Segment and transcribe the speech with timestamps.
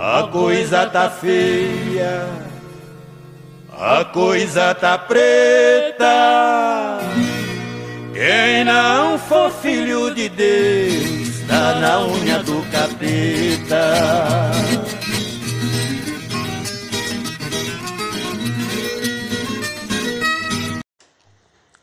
[0.00, 2.28] A coisa tá feia,
[3.68, 6.06] a coisa tá preta.
[8.12, 14.52] Quem não for filho de Deus, tá na unha do capeta.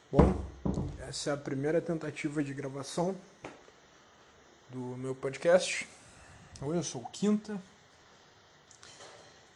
[0.09, 0.33] Bom,
[1.09, 3.13] essa é a primeira tentativa de gravação
[4.69, 5.85] do meu podcast.
[6.61, 7.59] Hoje eu sou Quinta.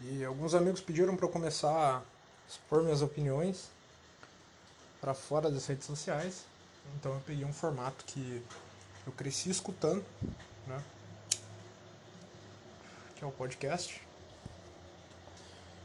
[0.02, 2.02] E alguns amigos pediram para eu começar a
[2.48, 3.70] expor minhas opiniões
[5.02, 6.45] para fora das redes sociais.
[6.95, 8.41] Então eu peguei um formato que
[9.05, 10.05] eu cresci escutando,
[10.66, 10.81] né?
[13.16, 14.02] Que é o podcast.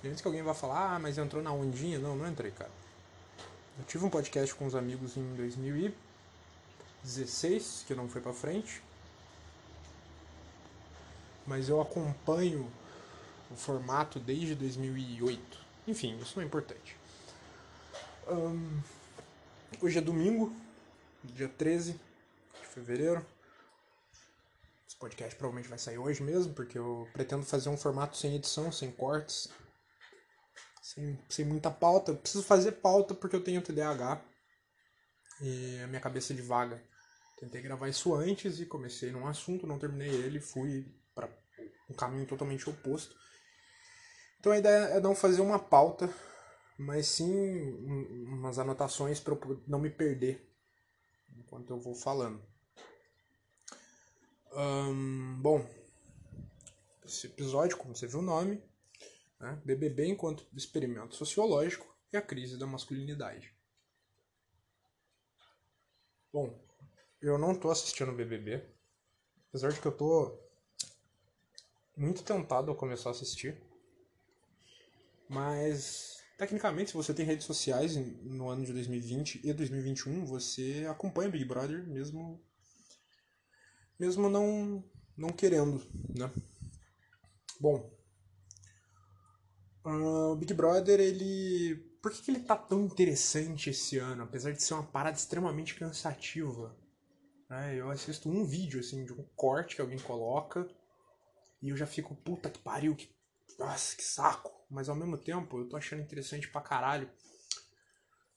[0.03, 1.99] E antes que alguém vá falar, ah, mas entrou na ondinha.
[1.99, 2.71] Não, não entrei, cara.
[3.79, 8.83] Eu tive um podcast com uns amigos em 2016, que não foi pra frente.
[11.47, 12.69] Mas eu acompanho
[13.51, 15.59] o formato desde 2008.
[15.87, 16.97] Enfim, isso não é importante.
[18.29, 18.81] Hum,
[19.83, 20.55] hoje é domingo,
[21.23, 23.25] dia 13 de fevereiro.
[24.87, 28.73] Esse podcast provavelmente vai sair hoje mesmo, porque eu pretendo fazer um formato sem edição,
[28.73, 29.49] sem cortes,
[30.83, 32.13] sem, sem muita pauta.
[32.13, 34.23] Eu preciso fazer pauta porque eu tenho TDAH
[35.41, 36.83] e a minha cabeça é vaga.
[37.39, 41.29] Tentei gravar isso antes e comecei num assunto, não terminei ele, fui para
[41.91, 43.17] um caminho totalmente oposto.
[44.45, 46.07] Então a ideia é não fazer uma pauta,
[46.77, 47.25] mas sim
[48.27, 50.47] umas anotações para eu não me perder
[51.35, 52.45] enquanto eu vou falando.
[55.39, 55.67] bom,
[57.07, 58.63] esse episódio, como você viu o nome,
[59.41, 63.51] né, BBB enquanto experimento sociológico e a crise da masculinidade.
[66.31, 66.55] Bom,
[67.19, 68.63] eu não tô assistindo BBB,
[69.49, 70.39] apesar de que eu tô
[71.97, 73.73] muito tentado a começar a assistir.
[75.29, 81.31] Mas, tecnicamente, se você tem redes sociais no ano de 2020 e 2021, você acompanha
[81.31, 82.43] Big Brother mesmo
[83.99, 84.85] mesmo não
[85.17, 85.81] não querendo,
[86.17, 86.31] né?
[87.61, 87.89] Bom,
[89.85, 94.63] o Big Brother, ele por que, que ele tá tão interessante esse ano, apesar de
[94.63, 96.77] ser uma parada extremamente cansativa?
[97.49, 97.77] Né?
[97.77, 100.69] Eu assisto um vídeo assim de um corte que alguém coloca
[101.63, 103.09] e eu já fico, puta que pariu, que
[103.59, 104.53] nossa, que saco.
[104.71, 107.11] Mas ao mesmo tempo, eu tô achando interessante pra caralho.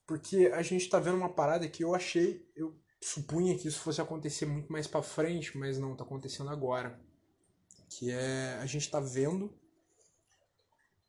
[0.05, 4.01] Porque a gente tá vendo uma parada que eu achei, eu supunha que isso fosse
[4.01, 6.99] acontecer muito mais pra frente, mas não, tá acontecendo agora.
[7.89, 9.53] Que é, a gente tá vendo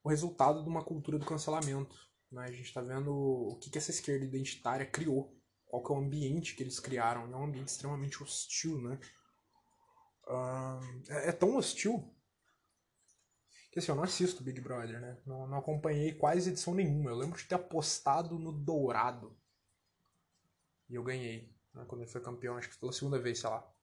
[0.02, 1.96] o resultado de uma cultura do cancelamento.
[2.30, 2.44] Né?
[2.44, 5.36] A gente tá vendo o que, que essa esquerda identitária criou.
[5.66, 7.30] Qual que é o ambiente que eles criaram.
[7.32, 8.98] É um ambiente extremamente hostil, né?
[10.26, 12.14] Uh, é, é tão hostil
[13.70, 15.18] que assim, eu não assisto Big Brother, né?
[15.26, 17.10] Não, não acompanhei quase edição nenhuma.
[17.10, 19.36] Eu lembro de ter apostado no Dourado.
[20.88, 21.54] E eu ganhei.
[21.74, 21.84] Né?
[21.86, 23.74] Quando ele foi campeão, acho que pela segunda vez, sei lá.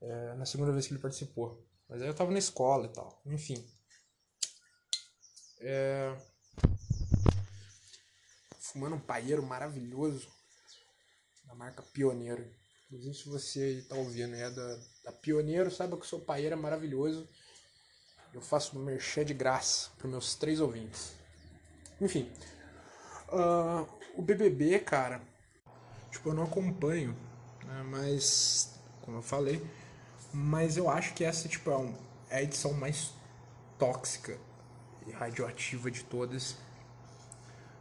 [0.00, 1.66] É, na segunda vez que ele participou.
[1.88, 3.20] Mas aí eu tava na escola e tal.
[3.26, 3.68] Enfim.
[5.60, 6.16] É...
[8.60, 10.28] Fumando um paieiro maravilhoso.
[11.46, 12.48] Da marca Pioneiro.
[12.86, 16.58] Inclusive, se você tá ouvindo é da, da Pioneiro, saiba que o seu paieiro é
[16.58, 17.28] maravilhoso
[18.34, 21.12] eu faço um merchan de graça para meus três ouvintes.
[22.00, 22.30] Enfim,
[23.28, 25.20] uh, o BBB, cara,
[26.10, 27.16] tipo, eu não acompanho,
[27.64, 29.64] né, mas, como eu falei,
[30.32, 31.94] mas eu acho que essa, tipo, é, um,
[32.30, 33.12] é a edição mais
[33.78, 34.38] tóxica
[35.06, 36.56] e radioativa de todas.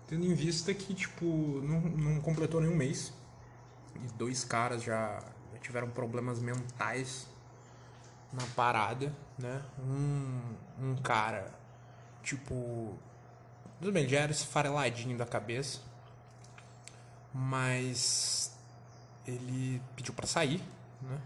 [0.07, 3.13] Tendo em vista que, tipo, não, não completou nenhum mês.
[3.95, 5.23] E dois caras já,
[5.53, 7.27] já tiveram problemas mentais
[8.33, 9.61] na parada, né?
[9.79, 11.51] Um, um cara,
[12.23, 12.97] tipo.
[13.79, 15.79] Tudo bem, já era esfareladinho da cabeça.
[17.33, 18.55] Mas
[19.25, 20.61] ele pediu para sair,
[21.01, 21.19] né?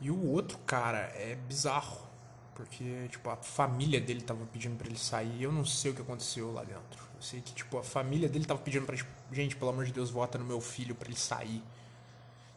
[0.00, 2.06] E o outro cara é bizarro.
[2.54, 5.42] Porque, tipo, a família dele tava pedindo para ele sair.
[5.42, 7.04] Eu não sei o que aconteceu lá dentro.
[7.14, 9.92] Eu sei que, tipo, a família dele tava pedindo pra, tipo, gente, pelo amor de
[9.92, 11.62] Deus, vota no meu filho para ele sair.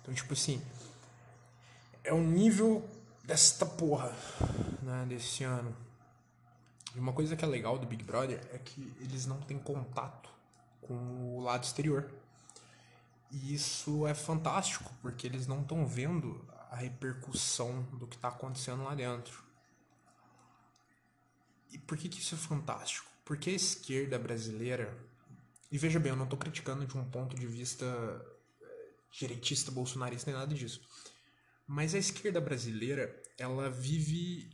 [0.01, 0.61] Então, tipo assim,
[2.03, 2.87] é um nível
[3.23, 4.15] desta porra,
[4.81, 5.75] né, desse ano.
[6.95, 10.29] E uma coisa que é legal do Big Brother é que eles não têm contato
[10.81, 12.11] com o lado exterior.
[13.31, 18.83] E isso é fantástico, porque eles não estão vendo a repercussão do que está acontecendo
[18.83, 19.41] lá dentro.
[21.71, 23.07] E por que, que isso é fantástico?
[23.23, 24.93] Porque a esquerda brasileira,
[25.71, 27.85] e veja bem, eu não estou criticando de um ponto de vista
[28.61, 30.81] eh, direitista, bolsonarista, nem nada disso.
[31.67, 34.49] Mas a esquerda brasileira, ela vive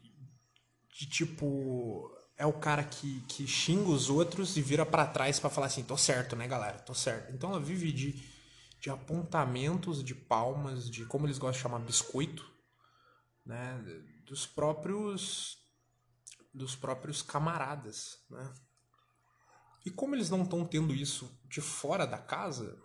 [0.89, 5.49] de tipo é o cara que, que xinga os outros e vira para trás para
[5.49, 6.77] falar assim, tô certo, né, galera?
[6.79, 7.33] Tô certo.
[7.33, 8.23] Então ela vive de,
[8.79, 12.45] de apontamentos, de palmas, de como eles gostam de chamar biscoito,
[13.43, 13.83] né,
[14.25, 15.57] dos próprios
[16.53, 18.53] dos próprios camaradas, né?
[19.85, 22.77] E como eles não estão tendo isso de fora da casa,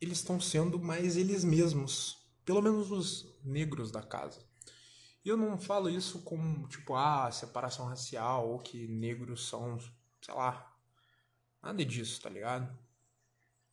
[0.00, 2.17] eles estão sendo mais eles mesmos,
[2.48, 4.42] pelo menos os negros da casa.
[5.22, 9.78] E eu não falo isso como, tipo, ah, separação racial ou que negros são,
[10.22, 10.74] sei lá,
[11.62, 12.72] nada disso, tá ligado?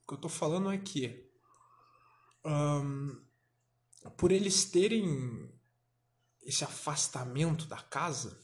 [0.03, 1.25] O que eu tô falando é que,
[2.43, 3.17] um,
[4.17, 5.49] por eles terem
[6.41, 8.37] esse afastamento da casa,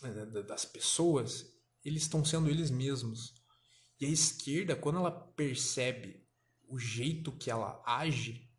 [0.00, 1.54] né, das pessoas,
[1.84, 3.34] eles estão sendo eles mesmos.
[4.00, 6.26] E a esquerda, quando ela percebe
[6.66, 8.50] o jeito que ela age,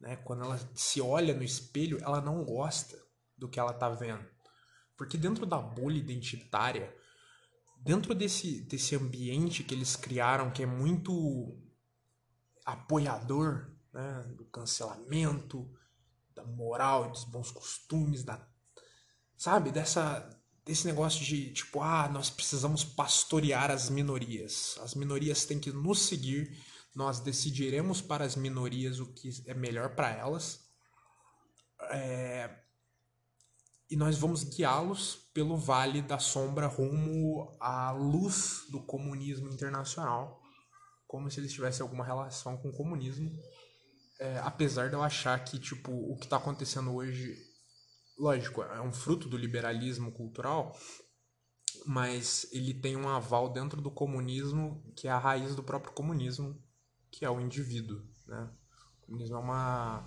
[0.00, 0.16] né?
[0.16, 2.96] Quando ela se olha no espelho, ela não gosta
[3.36, 4.24] do que ela tá vendo.
[4.96, 6.94] Porque dentro da bolha identitária,
[7.78, 11.60] dentro desse, desse ambiente que eles criaram, que é muito
[12.64, 14.22] apoiador né?
[14.36, 15.70] do cancelamento,
[16.34, 18.46] da moral, dos bons costumes, da
[19.36, 20.28] sabe, dessa
[20.64, 24.76] desse negócio de tipo, ah, nós precisamos pastorear as minorias.
[24.82, 26.58] As minorias têm que nos seguir
[26.96, 30.66] nós decidiremos para as minorias o que é melhor para elas
[31.90, 32.50] é,
[33.90, 40.42] e nós vamos guiá-los pelo vale da sombra rumo à luz do comunismo internacional,
[41.06, 43.30] como se eles tivessem alguma relação com o comunismo.
[44.18, 47.36] É, apesar de eu achar que tipo o que está acontecendo hoje,
[48.18, 50.74] lógico, é um fruto do liberalismo cultural,
[51.84, 56.58] mas ele tem um aval dentro do comunismo que é a raiz do próprio comunismo,
[57.16, 58.02] que é o indivíduo.
[58.28, 58.48] Né?
[59.02, 60.04] O comunismo é uma,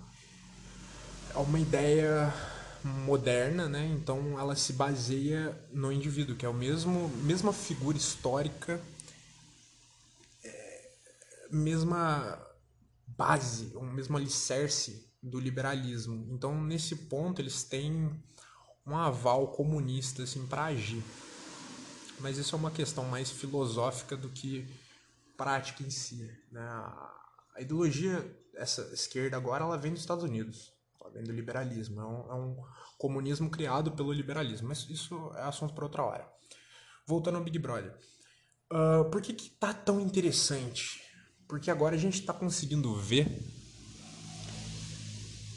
[1.34, 2.32] é uma ideia
[2.84, 3.84] moderna, né?
[3.86, 8.80] então ela se baseia no indivíduo, que é a mesma figura histórica,
[10.44, 10.90] é,
[11.50, 12.40] mesma
[13.08, 16.28] base, o mesmo alicerce do liberalismo.
[16.30, 18.08] Então, nesse ponto, eles têm
[18.86, 21.02] um aval comunista assim, para agir.
[22.20, 24.66] Mas isso é uma questão mais filosófica do que
[25.40, 26.30] prática em si.
[26.52, 26.60] Né?
[26.60, 30.70] A ideologia, essa esquerda agora, ela vem dos Estados Unidos,
[31.00, 32.56] ela vem do liberalismo, é um, é um
[32.98, 36.30] comunismo criado pelo liberalismo, mas isso é assunto para outra hora.
[37.06, 37.96] Voltando ao Big Brother.
[38.70, 41.00] Uh, por que, que tá tão interessante?
[41.48, 43.26] Porque agora a gente está conseguindo ver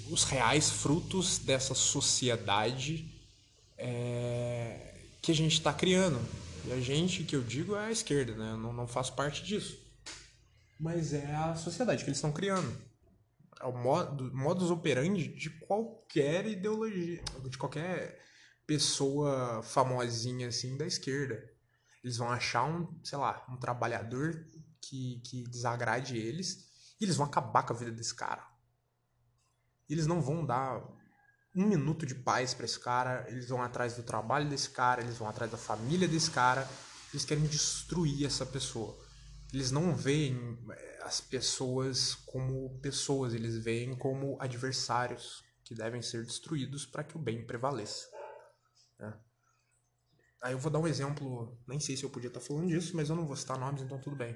[0.09, 3.11] os reais frutos dessa sociedade
[3.77, 6.19] é, que a gente está criando.
[6.65, 8.51] E a gente, que eu digo, é a esquerda, né?
[8.51, 9.77] Eu não, não faço parte disso.
[10.79, 12.75] Mas é a sociedade que eles estão criando.
[13.59, 18.19] É o modo, modus operandi de qualquer ideologia, de qualquer
[18.65, 21.51] pessoa famosinha assim da esquerda.
[22.03, 24.45] Eles vão achar um, sei lá, um trabalhador
[24.81, 26.69] que, que desagrade eles
[26.99, 28.45] e eles vão acabar com a vida desse cara.
[29.89, 30.81] Eles não vão dar
[31.55, 35.17] um minuto de paz para esse cara, eles vão atrás do trabalho desse cara, eles
[35.17, 36.67] vão atrás da família desse cara,
[37.11, 38.97] eles querem destruir essa pessoa.
[39.53, 46.25] Eles não veem eh, as pessoas como pessoas, eles veem como adversários que devem ser
[46.25, 48.07] destruídos para que o bem prevaleça.
[48.99, 49.13] Né?
[50.41, 53.09] Aí eu vou dar um exemplo, nem sei se eu podia estar falando disso, mas
[53.09, 54.35] eu não vou citar nomes, então tudo bem.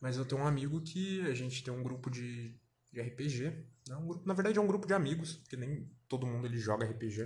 [0.00, 2.58] Mas eu tenho um amigo que a gente tem um grupo de,
[2.92, 3.50] de RPG,
[3.88, 3.96] né?
[3.96, 6.86] um grupo, na verdade é um grupo de amigos, porque nem todo mundo ele joga
[6.86, 7.22] RPG.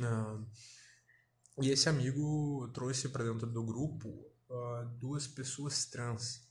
[0.00, 0.46] uh,
[1.62, 4.08] e esse amigo trouxe para dentro do grupo
[4.48, 6.48] uh, duas pessoas trans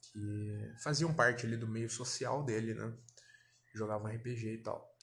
[0.00, 2.96] que faziam parte ali do meio social dele, né?
[3.74, 4.96] Jogavam RPG e tal.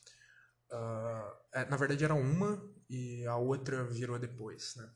[0.72, 4.90] Uh, na verdade era uma e a outra virou depois, né?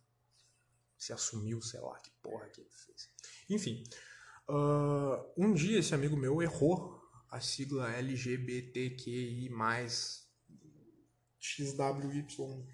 [0.97, 3.11] Se assumiu, sei lá, que porra que ele fez.
[3.49, 3.83] Enfim,
[4.49, 6.97] uh, um dia esse amigo meu errou
[7.29, 9.49] a sigla LGBTQI+,
[11.39, 12.67] XWY,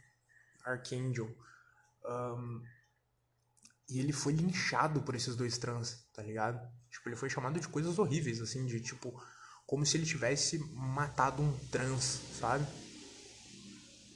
[0.63, 1.36] Archangel.
[2.06, 2.62] Um,
[3.89, 6.60] e ele foi linchado por esses dois trans, tá ligado?
[6.89, 9.13] Tipo, ele foi chamado de coisas horríveis, assim, de tipo,
[9.65, 12.65] como se ele tivesse matado um trans, sabe?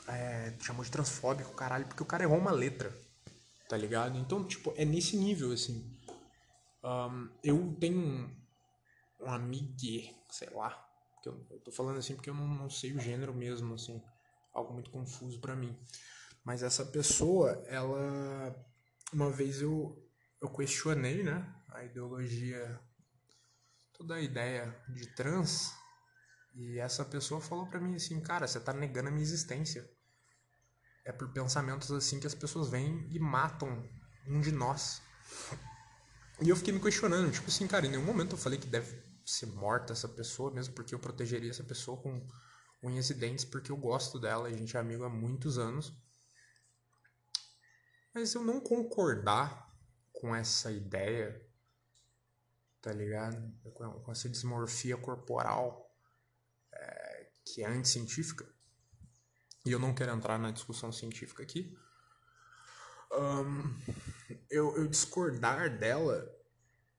[0.08, 2.96] É, chamou de transfóbico, caralho, porque o cara errou uma letra,
[3.68, 4.18] tá ligado?
[4.18, 5.97] Então, tipo, é nesse nível, assim.
[6.84, 8.36] Um, eu tenho um,
[9.20, 9.78] um
[10.30, 10.84] sei lá.
[11.26, 14.02] Eu, eu tô falando assim porque eu não, não sei o gênero mesmo, assim.
[14.54, 15.78] Algo muito confuso para mim.
[16.44, 18.56] Mas essa pessoa, ela.
[19.12, 20.02] Uma vez eu,
[20.42, 21.54] eu questionei, né?
[21.70, 22.80] A ideologia.
[23.94, 25.74] Toda a ideia de trans.
[26.56, 29.88] E essa pessoa falou pra mim assim, cara, você tá negando a minha existência.
[31.06, 33.88] É por pensamentos assim que as pessoas vêm e matam
[34.28, 35.02] um de nós.
[36.40, 39.02] E eu fiquei me questionando, tipo assim, cara, em nenhum momento eu falei que deve
[39.26, 42.26] ser morta essa pessoa, mesmo porque eu protegeria essa pessoa com
[42.84, 45.94] unhas e dentes, porque eu gosto dela, a gente é amigo há muitos anos.
[48.14, 49.68] Mas eu não concordar
[50.14, 51.44] com essa ideia,
[52.82, 53.52] tá ligado?
[54.04, 55.92] Com essa dismorfia corporal
[56.72, 58.48] é, que é anticientífica,
[59.66, 61.78] e eu não quero entrar na discussão científica aqui,
[63.12, 63.76] um,
[64.50, 66.30] eu, eu, discordar dela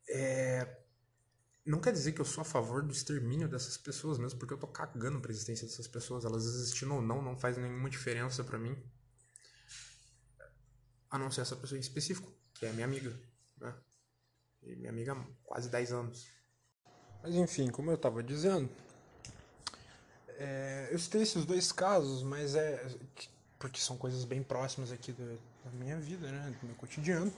[0.09, 0.79] é,
[1.65, 4.59] não quer dizer que eu sou a favor do extermínio dessas pessoas mesmo, porque eu
[4.59, 6.25] tô cagando pra existência dessas pessoas.
[6.25, 8.77] Elas existindo ou não, não faz nenhuma diferença para mim.
[11.11, 13.19] A não ser essa pessoa em específico, que é minha amiga,
[13.59, 13.75] né?
[14.63, 16.27] E minha amiga há quase 10 anos.
[17.23, 18.71] Mas enfim, como eu tava dizendo,
[20.39, 22.87] é, eu citei esses dois casos, mas é
[23.59, 27.33] porque são coisas bem próximas aqui da, da minha vida, né, do meu cotidiano.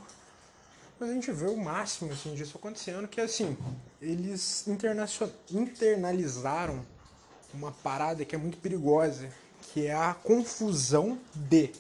[0.99, 3.57] Mas a gente vê o máximo assim, disso acontecendo, que é assim,
[4.03, 4.67] eles
[5.51, 6.85] internalizaram
[7.55, 9.31] uma parada que é muito perigosa,
[9.73, 11.73] que é a confusão de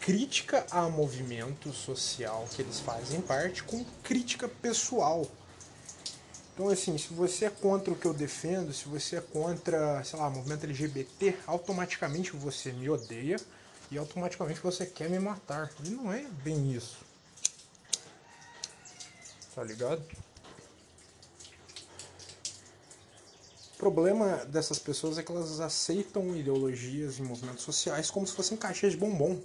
[0.00, 5.26] crítica a movimento social que eles fazem parte com crítica pessoal.
[6.52, 10.18] Então, assim, se você é contra o que eu defendo, se você é contra, sei
[10.18, 13.38] lá, movimento LGBT, automaticamente você me odeia
[13.92, 15.70] e automaticamente você quer me matar.
[15.84, 17.04] E não é bem isso.
[19.54, 20.02] Tá ligado?
[23.74, 28.56] O problema dessas pessoas é que elas aceitam ideologias e movimentos sociais como se fossem
[28.56, 29.42] caixas de bombom.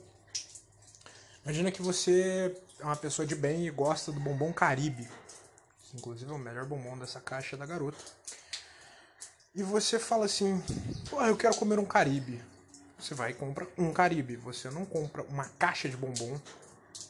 [1.44, 5.10] Imagina que você é uma pessoa de bem e gosta do bombom Caribe.
[5.94, 7.98] Inclusive é o melhor bombom dessa caixa da garota.
[9.54, 10.64] E você fala assim:
[11.10, 12.42] Pô, eu quero comer um Caribe.
[13.00, 14.36] Você vai e compra um Caribe.
[14.38, 16.40] Você não compra uma caixa de bombom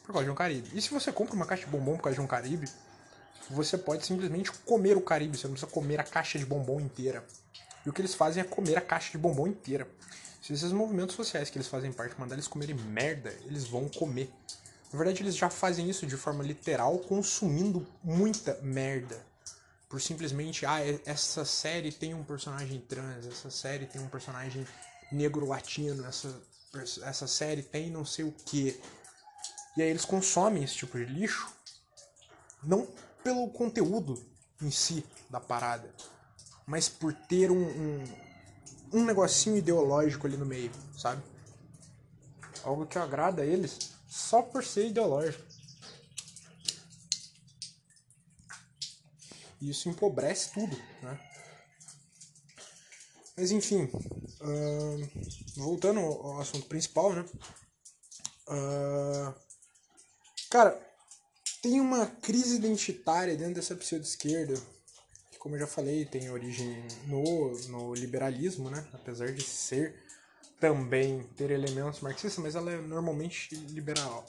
[0.04, 0.70] por causa de um Caribe.
[0.74, 2.70] E se você compra uma caixa de bombom por causa de um Caribe,
[3.50, 7.26] você pode simplesmente comer o Caribe, você não precisa comer a caixa de bombom inteira.
[7.86, 9.88] E o que eles fazem é comer a caixa de bombom inteira.
[10.42, 14.30] Se esses movimentos sociais que eles fazem parte mandar eles comerem merda, eles vão comer.
[14.92, 19.18] Na verdade, eles já fazem isso de forma literal, consumindo muita merda.
[19.90, 24.66] Por simplesmente, ah, essa série tem um personagem trans, essa série tem um personagem
[25.12, 26.42] negro latino, essa,
[27.04, 28.80] essa série tem não sei o que.
[29.76, 31.48] E aí eles consomem esse tipo de lixo,
[32.64, 32.88] não
[33.24, 34.24] pelo conteúdo
[34.62, 35.94] em si da parada,
[36.66, 38.04] mas por ter um, um,
[38.94, 41.22] um negocinho ideológico ali no meio, sabe?
[42.64, 45.46] Algo que agrada a eles só por ser ideológico.
[49.60, 51.20] E isso empobrece tudo, né?
[53.38, 55.10] Mas enfim, uh,
[55.56, 57.24] voltando ao assunto principal, né?
[58.48, 59.34] Uh,
[60.50, 60.82] cara,
[61.62, 64.56] tem uma crise identitária dentro dessa pseudo-esquerda,
[65.30, 68.88] que, como eu já falei, tem origem no, no liberalismo, né?
[68.92, 69.96] Apesar de ser
[70.60, 74.26] também ter elementos marxistas, mas ela é normalmente liberal.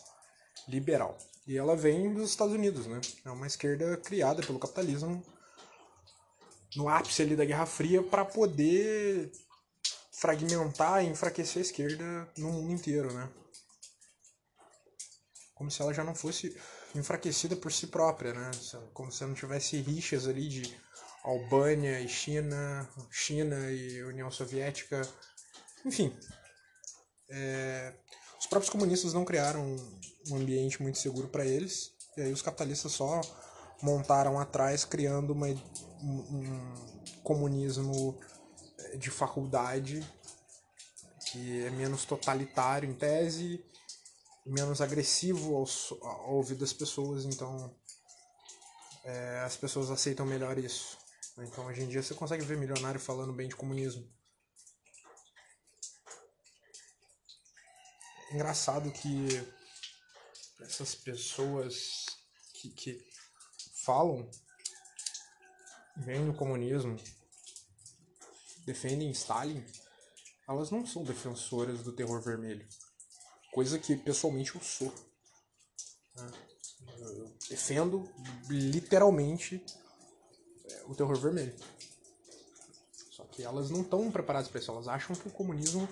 [0.69, 1.17] liberal.
[1.47, 3.01] E ela vem dos Estados Unidos, né?
[3.25, 5.25] É uma esquerda criada pelo capitalismo
[6.77, 9.33] no ápice ali da Guerra Fria para poder
[10.13, 13.29] fragmentar e enfraquecer a esquerda no mundo inteiro, né?
[15.55, 16.57] Como se ela já não fosse
[16.95, 18.51] enfraquecida por si própria, né?
[18.93, 20.77] Como se não tivesse rixas ali de
[21.25, 25.03] Albânia e China, China e União Soviética,
[25.85, 26.17] enfim.
[27.31, 27.95] É...
[28.39, 29.77] os próprios comunistas não criaram
[30.31, 33.21] um ambiente muito seguro para eles, e aí os capitalistas só
[33.83, 35.49] montaram atrás, criando uma,
[36.03, 36.75] um
[37.23, 38.19] comunismo
[38.97, 40.05] de faculdade
[41.27, 43.63] que é menos totalitário em tese
[44.49, 45.67] menos agressivo ao,
[46.09, 47.75] ao ouvido das pessoas, então
[49.05, 50.97] é, as pessoas aceitam melhor isso.
[51.39, 54.11] Então hoje em dia você consegue ver milionário falando bem de comunismo.
[58.33, 59.29] Engraçado que
[60.61, 62.07] essas pessoas
[62.55, 63.07] que, que
[63.89, 64.29] falam
[65.97, 66.95] bem do comunismo,
[68.67, 69.65] defendem Stalin,
[70.47, 72.69] elas não são defensoras do terror vermelho.
[73.51, 74.93] Coisa que pessoalmente eu sou.
[76.99, 78.07] Eu defendo
[78.51, 79.65] literalmente
[80.71, 81.57] é, o terror vermelho.
[83.11, 84.71] Só que elas não estão preparadas para isso.
[84.71, 85.89] Elas acham que o comunismo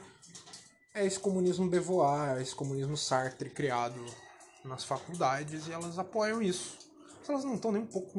[0.92, 4.04] é esse comunismo Beauvoir, é esse comunismo Sartre criado
[4.62, 6.85] nas faculdades e elas apoiam isso.
[7.28, 8.18] Elas não estão nem um pouco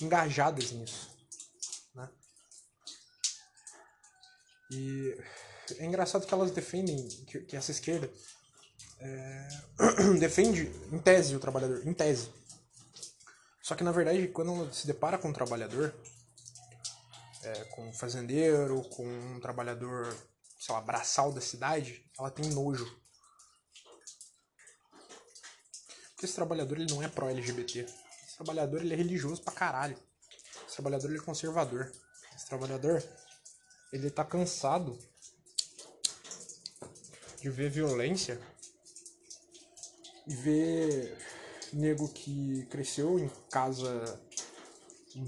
[0.00, 1.10] engajadas nisso.
[1.94, 2.08] Né?
[4.70, 5.18] E
[5.78, 8.10] é engraçado que elas defendem, que, que essa esquerda
[9.00, 9.48] é,
[10.18, 12.30] defende, em tese, o trabalhador, em tese.
[13.62, 15.94] Só que, na verdade, quando ela se depara com um trabalhador,
[17.42, 20.16] é, com um fazendeiro, com um trabalhador,
[20.58, 22.86] sei lá, braçal da cidade, ela tem nojo.
[26.10, 27.86] Porque esse trabalhador ele não é pró-LGBT.
[28.38, 29.98] Trabalhador ele é religioso pra caralho.
[30.64, 31.92] Esse trabalhador ele é conservador.
[32.36, 33.02] Esse trabalhador
[33.92, 34.96] ele tá cansado
[37.40, 38.40] de ver violência
[40.26, 41.18] e ver
[41.72, 44.20] nego que cresceu em casa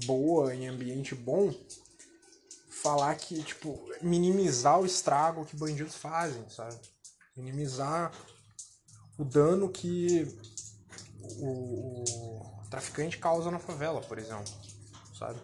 [0.05, 1.53] boa, em ambiente bom,
[2.69, 6.79] falar que, tipo, minimizar o estrago que bandidos fazem, sabe?
[7.35, 8.11] Minimizar
[9.17, 10.27] o dano que
[11.39, 12.20] o, o
[12.71, 14.51] traficante causa na favela, por exemplo,
[15.19, 15.39] sabe?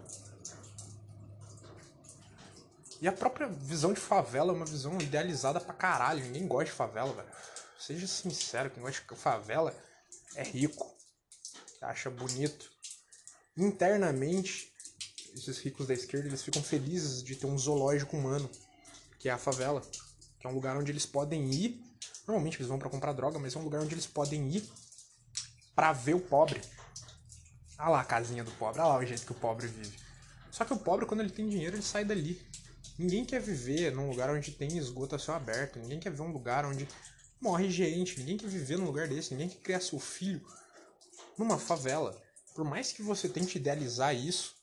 [2.99, 6.23] E a própria visão de favela é uma visão idealizada pra caralho.
[6.23, 7.27] Ninguém gosta de favela, velho.
[7.77, 9.75] Seja sincero, quem gosta de favela
[10.35, 10.95] é rico.
[11.79, 12.71] Acha bonito.
[13.55, 14.73] Internamente,
[15.35, 18.49] esses ricos da esquerda, eles ficam felizes de ter um zoológico humano,
[19.19, 19.81] que é a favela.
[20.39, 21.83] Que é um lugar onde eles podem ir.
[22.25, 24.67] Normalmente eles vão para comprar droga, mas é um lugar onde eles podem ir
[25.75, 26.59] para ver o pobre.
[27.79, 29.97] Olha lá a casinha do pobre, olha lá o jeito que o pobre vive.
[30.51, 32.41] Só que o pobre, quando ele tem dinheiro, ele sai dali.
[32.97, 35.77] Ninguém quer viver num lugar onde tem esgoto a céu aberto.
[35.77, 36.87] Ninguém quer ver um lugar onde
[37.39, 38.19] morre gente.
[38.19, 39.33] Ninguém quer viver num lugar desse.
[39.33, 40.41] Ninguém quer criar seu filho
[41.37, 42.19] numa favela.
[42.55, 44.55] Por mais que você tente idealizar isso,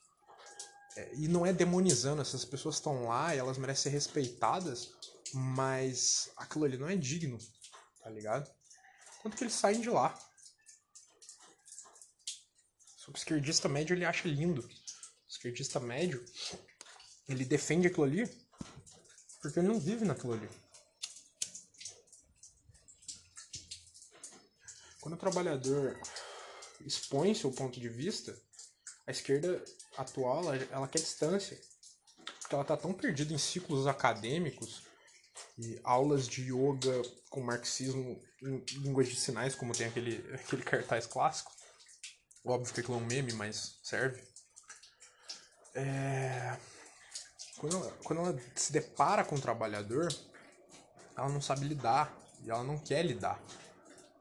[0.97, 4.93] é, e não é demonizando, essas pessoas estão lá e elas merecem ser respeitadas,
[5.33, 7.39] mas aquilo ali não é digno,
[8.03, 8.51] tá ligado?
[9.23, 10.17] Quanto que eles saem de lá?
[13.09, 14.63] O esquerdista médio ele acha lindo.
[14.63, 16.25] O esquerdista médio
[17.29, 18.45] ele defende aquilo ali
[19.41, 20.49] porque ele não vive naquilo ali.
[25.01, 26.01] Quando o trabalhador
[26.81, 28.35] expõe seu ponto de vista,
[29.07, 29.63] a esquerda
[29.99, 31.61] atual ela, quer distância.
[32.41, 34.83] Porque ela está tão perdida em ciclos acadêmicos
[35.59, 41.07] e aulas de yoga com marxismo em línguas de sinais, como tem aquele, aquele cartaz
[41.07, 41.53] clássico.
[42.45, 44.23] Óbvio que aquilo é um meme, mas serve.
[45.75, 46.57] É
[47.65, 50.15] quando ela, quando ela se depara com o trabalhador,
[51.17, 53.41] ela não sabe lidar e ela não quer lidar.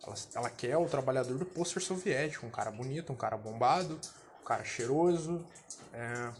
[0.06, 4.00] Ela, ela quer o trabalhador do pôster soviético, um cara bonito, um cara bombado,
[4.42, 5.46] um cara cheiroso,
[5.92, 6.32] é,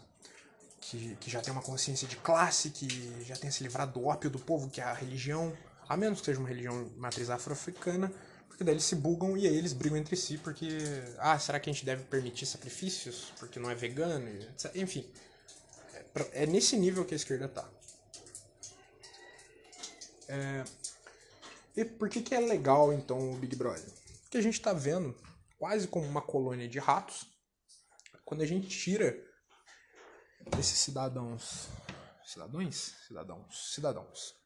[0.80, 4.30] que, que já tem uma consciência de classe, que já tem se livrado do ópio
[4.30, 5.56] do povo, que é a religião,
[5.88, 8.10] a menos que seja uma religião matriz afro-africana,
[8.54, 10.68] porque daí eles se bugam e aí eles brigam entre si porque,
[11.18, 14.30] ah, será que a gente deve permitir sacrifícios porque não é vegano?
[14.76, 15.12] Enfim,
[16.32, 17.68] é nesse nível que a esquerda tá.
[20.28, 20.64] É...
[21.76, 23.92] E por que, que é legal então o Big Brother?
[24.22, 25.16] Porque a gente tá vendo
[25.58, 27.26] quase como uma colônia de ratos
[28.24, 29.20] quando a gente tira
[30.60, 31.66] esses cidadãos.
[32.24, 32.94] Cidadãos?
[33.08, 33.74] Cidadãos.
[33.74, 34.43] Cidadãos.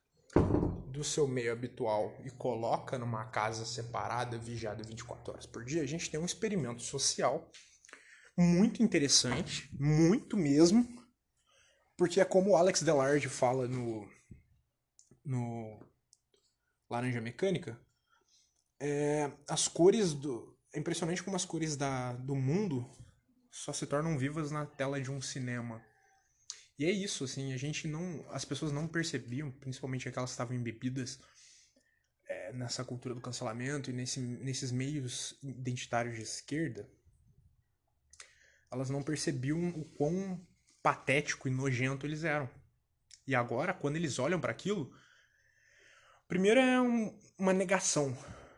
[0.99, 5.87] Do seu meio habitual e coloca numa casa separada, vigiada 24 horas por dia, a
[5.87, 7.49] gente tem um experimento social
[8.37, 10.85] muito interessante, muito mesmo,
[11.97, 14.11] porque é como o Alex Delarge fala no,
[15.25, 15.89] no
[16.91, 17.81] Laranja Mecânica.
[18.81, 20.59] É, as cores do.
[20.75, 22.91] É impressionante como as cores da, do mundo
[23.53, 25.81] só se tornam vivas na tela de um cinema.
[26.79, 28.25] E é isso, assim, a gente não.
[28.31, 31.19] As pessoas não percebiam, principalmente aquelas que estavam embebidas
[32.29, 36.89] é, nessa cultura do cancelamento e nesse, nesses meios identitários de esquerda,
[38.71, 40.47] elas não percebiam o quão
[40.83, 42.49] patético e nojento eles eram.
[43.27, 44.95] E agora, quando eles olham para aquilo,
[46.29, 48.17] primeiro é um, uma negação.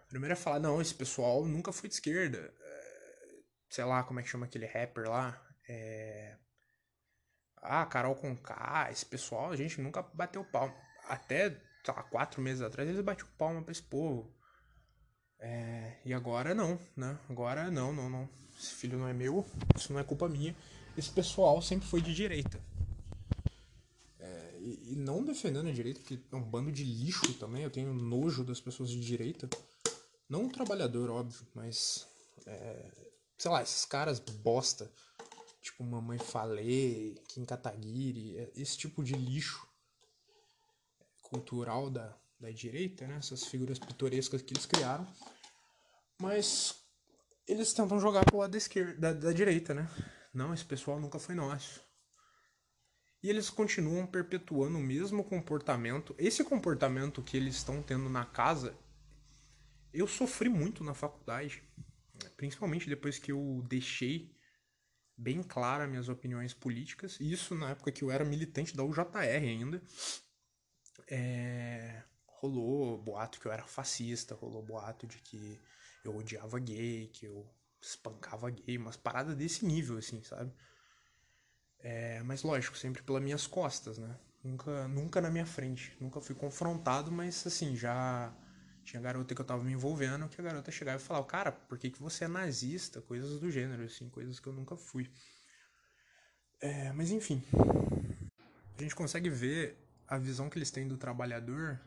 [0.09, 2.39] Primeiro é falar, não, esse pessoal nunca foi de esquerda.
[2.39, 3.39] É,
[3.71, 5.41] sei lá, como é que chama aquele rapper lá?
[5.69, 6.37] É...
[7.63, 10.75] Ah, Carol Conká, esse pessoal, a gente nunca bateu palma.
[11.09, 11.51] Até,
[11.85, 14.33] sei lá, quatro meses atrás eles batiam palma pra esse povo.
[15.39, 15.99] É...
[16.05, 17.19] E agora não, né?
[17.29, 18.29] Agora não, não, não.
[18.59, 19.47] Esse filho não é meu,
[19.77, 20.55] isso não é culpa minha
[20.97, 22.61] esse pessoal sempre foi de direita.
[24.19, 27.71] É, e, e, não defendendo a direita, que é um bando de lixo também, eu
[27.71, 29.49] tenho nojo das pessoas de direita.
[30.29, 32.07] Não um trabalhador, óbvio, mas.
[32.47, 32.91] É,
[33.39, 34.91] sei lá, esses caras bosta.
[35.61, 39.69] Tipo Mamãe Falei, Kim Kataguiri, é, esse tipo de lixo
[41.23, 43.17] cultural da, da direita, né?
[43.17, 45.07] Essas figuras pitorescas que eles criaram.
[46.19, 46.83] Mas
[47.47, 49.89] eles tentam jogar pro lado da esquerda, da, da direita, né?
[50.33, 51.81] Não, esse pessoal nunca foi nosso.
[53.23, 56.15] E eles continuam perpetuando o mesmo comportamento.
[56.19, 58.75] Esse comportamento que eles estão tendo na casa,
[59.93, 61.63] eu sofri muito na faculdade.
[62.37, 64.35] Principalmente depois que eu deixei
[65.21, 67.19] bem clara minhas opiniões políticas.
[67.21, 69.83] Isso na época que eu era militante da UJR ainda.
[71.09, 72.03] É...
[72.27, 75.61] Rolou boato que eu era fascista, rolou boato de que
[76.03, 77.47] eu odiava gay, que eu
[77.81, 80.51] espancava gay, umas paradas desse nível, assim, sabe?
[81.81, 84.19] É, mas lógico, sempre pelas minhas costas, né?
[84.43, 85.95] Nunca, nunca na minha frente.
[86.01, 88.35] Nunca fui confrontado, mas assim, já
[88.85, 91.79] tinha garota que eu tava me envolvendo, que a garota chegava e falava, cara, por
[91.79, 93.01] que, que você é nazista?
[93.01, 95.11] Coisas do gênero, assim, coisas que eu nunca fui.
[96.61, 97.43] É, mas enfim.
[98.79, 99.77] A gente consegue ver
[100.09, 101.81] a visão que eles têm do trabalhador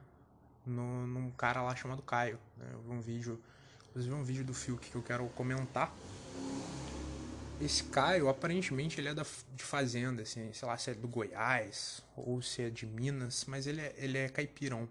[0.65, 2.39] no, num cara lá chamado Caio.
[2.57, 2.69] Né?
[2.71, 3.43] Eu vi um vídeo.
[3.89, 5.93] Inclusive um vídeo do Fiuk que eu quero comentar
[7.61, 9.25] esse Caio, aparentemente, ele é da,
[9.55, 13.67] de fazenda, assim, sei lá se é do Goiás ou se é de Minas, mas
[13.67, 14.89] ele é, ele é caipirão.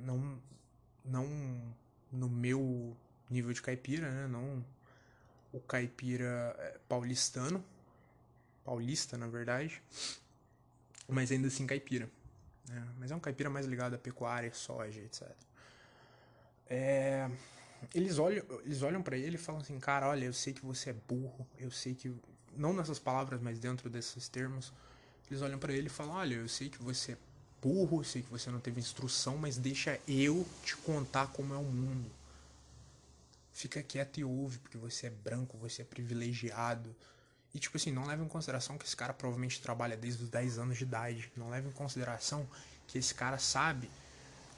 [0.00, 0.40] Não,
[1.04, 1.26] não
[2.10, 2.96] no meu
[3.28, 4.26] nível de caipira, né?
[4.26, 4.64] Não
[5.52, 7.64] o caipira é, paulistano,
[8.64, 9.82] paulista, na verdade,
[11.08, 12.08] mas ainda assim caipira.
[12.68, 12.88] Né?
[12.98, 15.28] Mas é um caipira mais ligado à pecuária, soja, etc.
[16.68, 17.28] É
[17.94, 20.90] eles olham, eles olham para ele e falam assim, cara, olha, eu sei que você
[20.90, 22.14] é burro, eu sei que
[22.56, 24.72] não nessas palavras, mas dentro desses termos,
[25.30, 27.18] eles olham para ele e falam, olha, eu sei que você é
[27.62, 31.62] burro, sei que você não teve instrução, mas deixa eu te contar como é o
[31.62, 32.10] mundo.
[33.52, 36.94] Fica quieto e ouve, porque você é branco, você é privilegiado.
[37.54, 40.58] E tipo assim, não leva em consideração que esse cara provavelmente trabalha desde os 10
[40.58, 41.30] anos de idade.
[41.36, 42.48] Não leva em consideração
[42.86, 43.90] que esse cara sabe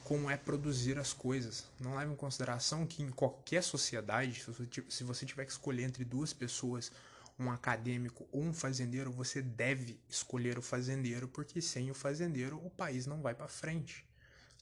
[0.03, 1.65] como é produzir as coisas.
[1.79, 4.45] Não leva em consideração que em qualquer sociedade,
[4.89, 6.91] se você tiver que escolher entre duas pessoas,
[7.39, 12.69] um acadêmico ou um fazendeiro, você deve escolher o fazendeiro, porque sem o fazendeiro o
[12.69, 14.05] país não vai para frente.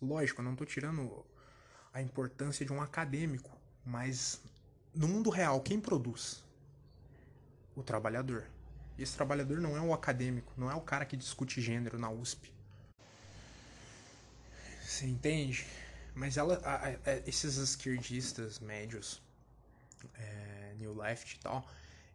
[0.02, 1.26] Lógico, eu não estou tirando
[1.94, 3.56] a importância de um acadêmico,
[3.86, 4.42] mas
[4.96, 6.44] no mundo real, quem produz?
[7.76, 8.46] O trabalhador.
[8.98, 12.10] E esse trabalhador não é o acadêmico, não é o cara que discute gênero na
[12.10, 12.52] USP
[15.02, 15.66] você entende?
[16.14, 19.22] Mas ela, a, a, esses esquerdistas médios,
[20.16, 21.68] é, New Left e tal,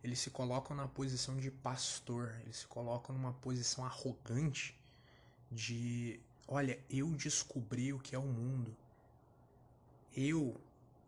[0.03, 4.79] eles se colocam na posição de pastor, eles se colocam numa posição arrogante
[5.51, 8.77] de, olha, eu descobri o que é o mundo.
[10.15, 10.61] Eu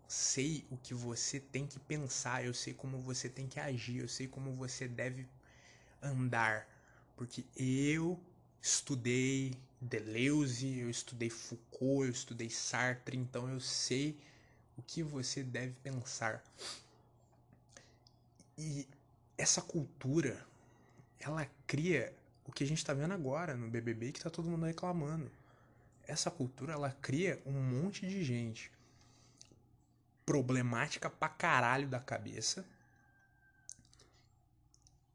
[0.06, 4.08] sei o que você tem que pensar, eu sei como você tem que agir, eu
[4.08, 5.28] sei como você deve
[6.02, 6.66] andar,
[7.16, 8.18] porque eu
[8.60, 14.18] estudei Deleuze, eu estudei Foucault, eu estudei Sartre, então eu sei
[14.76, 16.42] o que você deve pensar.
[18.58, 18.88] E
[19.38, 20.44] essa cultura,
[21.20, 22.12] ela cria
[22.44, 25.30] o que a gente está vendo agora no BBB que está todo mundo reclamando.
[26.02, 28.72] Essa cultura, ela cria um monte de gente
[30.26, 32.66] problemática pra caralho da cabeça,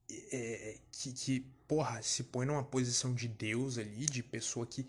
[0.09, 4.87] é, que, que porra, se põe numa posição de Deus ali, de pessoa que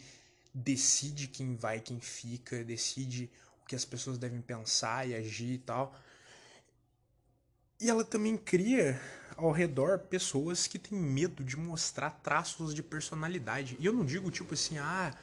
[0.55, 3.31] decide quem vai, quem fica, decide
[3.63, 5.99] o que as pessoas devem pensar e agir e tal.
[7.85, 8.99] E ela também cria
[9.37, 13.77] ao redor pessoas que têm medo de mostrar traços de personalidade.
[13.79, 15.15] E eu não digo tipo assim, ah,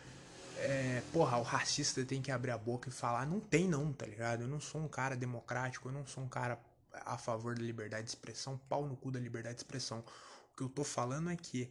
[0.58, 3.26] é, porra, o racista tem que abrir a boca e falar.
[3.26, 4.44] Não tem, não, tá ligado?
[4.44, 6.60] Eu não sou um cara democrático, eu não sou um cara
[7.04, 10.06] a favor da liberdade de expressão, pau no cu da liberdade de expressão.
[10.54, 11.68] O que eu tô falando é que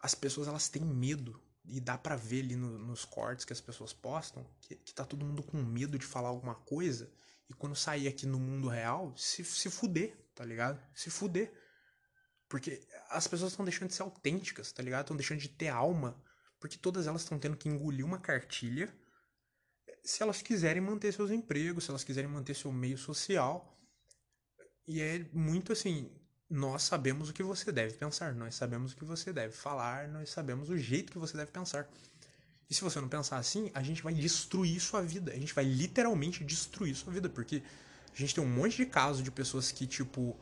[0.00, 3.60] as pessoas elas têm medo e dá para ver ali no, nos cortes que as
[3.60, 7.10] pessoas postam que, que tá todo mundo com medo de falar alguma coisa
[7.50, 10.80] e quando sair aqui no mundo real se, se fuder, tá ligado?
[10.94, 11.52] Se fuder.
[12.48, 15.02] Porque as pessoas estão deixando de ser autênticas, tá ligado?
[15.02, 16.16] Estão deixando de ter alma.
[16.60, 18.92] Porque todas elas estão tendo que engolir uma cartilha
[20.02, 23.76] se elas quiserem manter seus empregos, se elas quiserem manter seu meio social.
[24.86, 26.10] E é muito assim,
[26.48, 30.30] nós sabemos o que você deve pensar, nós sabemos o que você deve falar, nós
[30.30, 31.88] sabemos o jeito que você deve pensar.
[32.70, 35.32] E se você não pensar assim, a gente vai destruir sua vida.
[35.32, 37.64] A gente vai literalmente destruir sua vida, porque
[38.14, 40.36] a gente tem um monte de casos de pessoas que, tipo,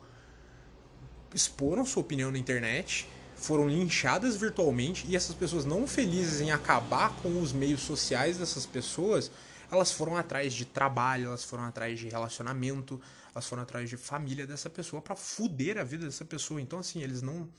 [1.33, 7.15] exporam sua opinião na internet, foram linchadas virtualmente, e essas pessoas não felizes em acabar
[7.17, 9.31] com os meios sociais dessas pessoas,
[9.71, 13.01] elas foram atrás de trabalho, elas foram atrás de relacionamento,
[13.33, 16.61] elas foram atrás de família dessa pessoa para fuder a vida dessa pessoa.
[16.61, 17.49] Então, assim, eles não.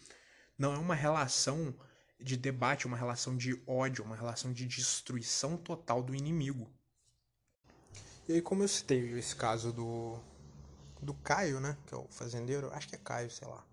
[0.59, 1.75] Não é uma relação
[2.23, 6.71] de debate, uma relação de ódio, uma relação de destruição total do inimigo.
[8.29, 10.19] E aí, como eu citei esse caso do.
[11.03, 11.77] do Caio, né?
[11.87, 13.65] Que é o fazendeiro, acho que é Caio, sei lá.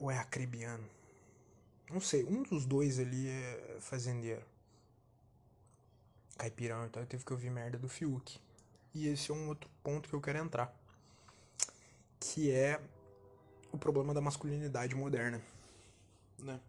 [0.00, 0.84] Ou é acribiano?
[1.90, 4.44] Não sei, um dos dois ali é fazendeiro.
[6.36, 8.40] Caipirão, então eu tive que ouvir merda do Fiuk.
[8.92, 10.74] E esse é um outro ponto que eu quero entrar.
[12.18, 12.80] Que é
[13.70, 15.40] o problema da masculinidade moderna.
[16.38, 16.60] Né?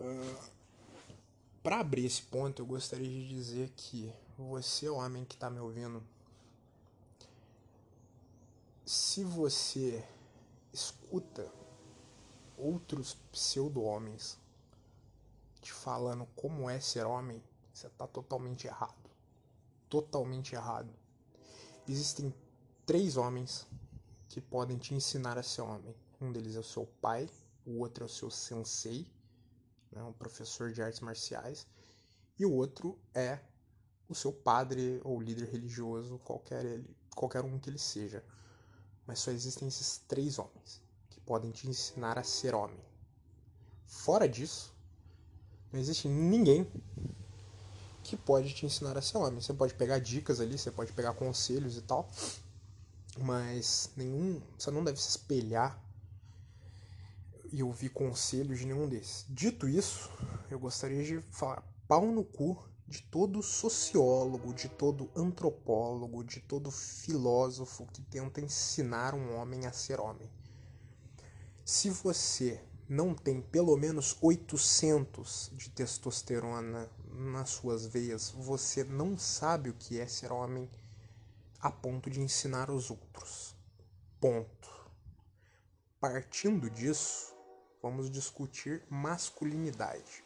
[0.00, 0.50] Uh,
[1.62, 6.02] para abrir esse ponto, eu gostaria de dizer que você, homem que está me ouvindo,
[8.84, 10.04] se você
[10.72, 11.50] escuta
[12.56, 14.38] outros pseudo-homens
[15.60, 19.10] te falando como é ser homem, você está totalmente errado.
[19.88, 20.88] Totalmente errado.
[21.86, 22.34] Existem
[22.86, 23.66] três homens
[24.28, 25.94] que podem te ensinar a ser homem.
[26.20, 27.28] Um deles é o seu pai,
[27.70, 29.06] o outro é o seu sensei,
[29.92, 31.66] né, um professor de artes marciais,
[32.38, 33.38] e o outro é
[34.08, 38.24] o seu padre ou líder religioso, qualquer, ele, qualquer um que ele seja
[39.10, 40.80] mas só existem esses três homens
[41.10, 42.78] que podem te ensinar a ser homem.
[43.84, 44.72] Fora disso,
[45.72, 46.70] não existe ninguém
[48.04, 49.40] que pode te ensinar a ser homem.
[49.40, 52.08] Você pode pegar dicas ali, você pode pegar conselhos e tal,
[53.18, 55.76] mas nenhum, você não deve se espelhar
[57.52, 59.26] e ouvir conselhos de nenhum desses.
[59.28, 60.10] Dito isso,
[60.50, 66.70] eu gostaria de falar pau no cu de todo sociólogo, de todo antropólogo, de todo
[66.70, 70.28] filósofo que tenta ensinar um homem a ser homem.
[71.64, 79.70] Se você não tem pelo menos 800 de testosterona nas suas veias, você não sabe
[79.70, 80.68] o que é ser homem
[81.60, 83.54] a ponto de ensinar os outros.
[84.20, 84.68] Ponto.
[86.00, 87.32] Partindo disso,
[87.82, 90.24] vamos discutir masculinidade.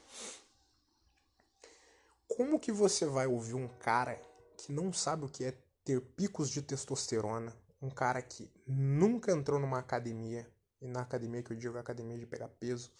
[2.28, 4.20] Como que você vai ouvir um cara
[4.56, 9.60] que não sabe o que é ter picos de testosterona, um cara que nunca entrou
[9.60, 10.48] numa academia,
[10.80, 12.90] e na academia que eu digo é academia de pegar peso,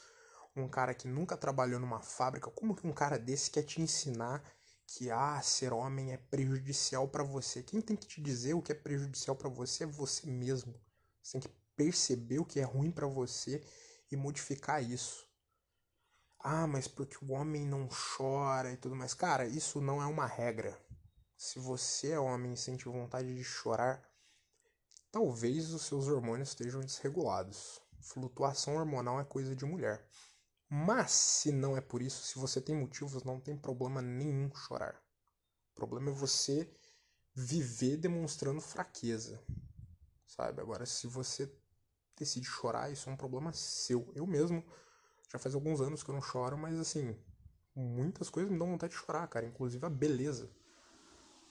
[0.55, 4.45] um cara que nunca trabalhou numa fábrica, como que um cara desse quer te ensinar
[4.87, 7.63] que ah, ser homem é prejudicial para você?
[7.63, 10.75] Quem tem que te dizer o que é prejudicial para você é você mesmo.
[11.23, 13.63] Você tem que perceber o que é ruim para você
[14.15, 15.25] e modificar isso
[16.47, 19.15] ah, mas porque o homem não chora e tudo mais.
[19.15, 20.79] Cara, isso não é uma regra.
[21.39, 24.07] Se você é homem e sente vontade de chorar,
[25.11, 27.81] talvez os seus hormônios estejam desregulados.
[27.99, 30.07] Flutuação hormonal é coisa de mulher.
[30.69, 35.03] Mas se não é por isso, se você tem motivos, não tem problema nenhum chorar.
[35.73, 36.71] O problema é você
[37.35, 39.43] viver demonstrando fraqueza.
[40.27, 40.61] Sabe?
[40.61, 41.47] Agora, se você
[42.17, 44.11] decide chorar, isso é um problema seu.
[44.15, 44.65] Eu mesmo
[45.33, 47.17] já faz alguns anos que eu não choro, mas assim,
[47.75, 49.47] muitas coisas me dão vontade de chorar, cara.
[49.47, 50.51] Inclusive a beleza.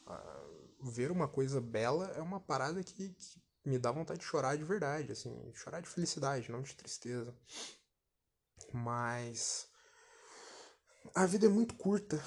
[0.05, 0.45] Ah,
[0.81, 4.63] ver uma coisa bela é uma parada que, que me dá vontade de chorar de
[4.63, 7.33] verdade, assim, chorar de felicidade, não de tristeza.
[8.71, 9.67] Mas
[11.13, 12.21] a vida é muito curta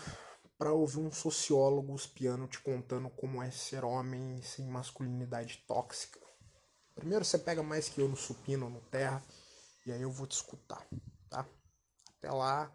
[0.59, 6.26] para ouvir um sociólogo espiando te contando como é ser homem sem masculinidade tóxica.
[6.97, 9.23] Primeiro você pega mais que eu no supino, no terra,
[9.87, 10.85] e aí eu vou te escutar
[11.29, 11.47] tá?
[12.19, 12.73] Até lá,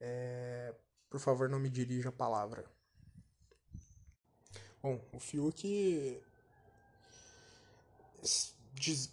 [0.00, 0.74] é,
[1.10, 2.64] por favor, não me dirija a palavra.
[4.82, 6.20] Bom, o Fiuk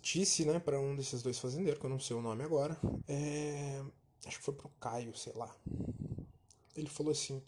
[0.01, 3.83] disse, né, para um desses dois fazendeiros, que eu não sei o nome agora, é,
[4.25, 5.55] acho que foi pro Caio, sei lá.
[6.75, 7.43] Ele falou assim: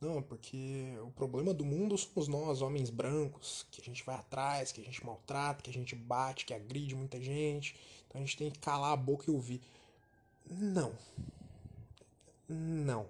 [0.00, 4.70] não, porque o problema do mundo somos nós, homens brancos, que a gente vai atrás,
[4.70, 7.74] que a gente maltrata, que a gente bate, que agride muita gente.
[8.06, 9.60] Então a gente tem que calar a boca e ouvir.
[10.50, 10.92] Não.
[12.48, 13.06] Não.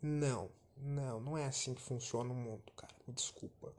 [0.00, 0.48] Não.
[0.82, 2.94] Não, não é assim que funciona o mundo, cara.
[3.06, 3.72] Me desculpa.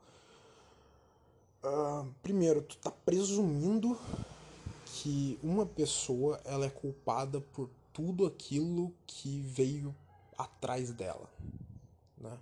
[1.64, 3.98] Uh, primeiro, tu tá presumindo
[4.86, 9.96] que uma pessoa ela é culpada por tudo aquilo que veio
[10.38, 11.30] atrás dela,
[12.22, 12.40] né?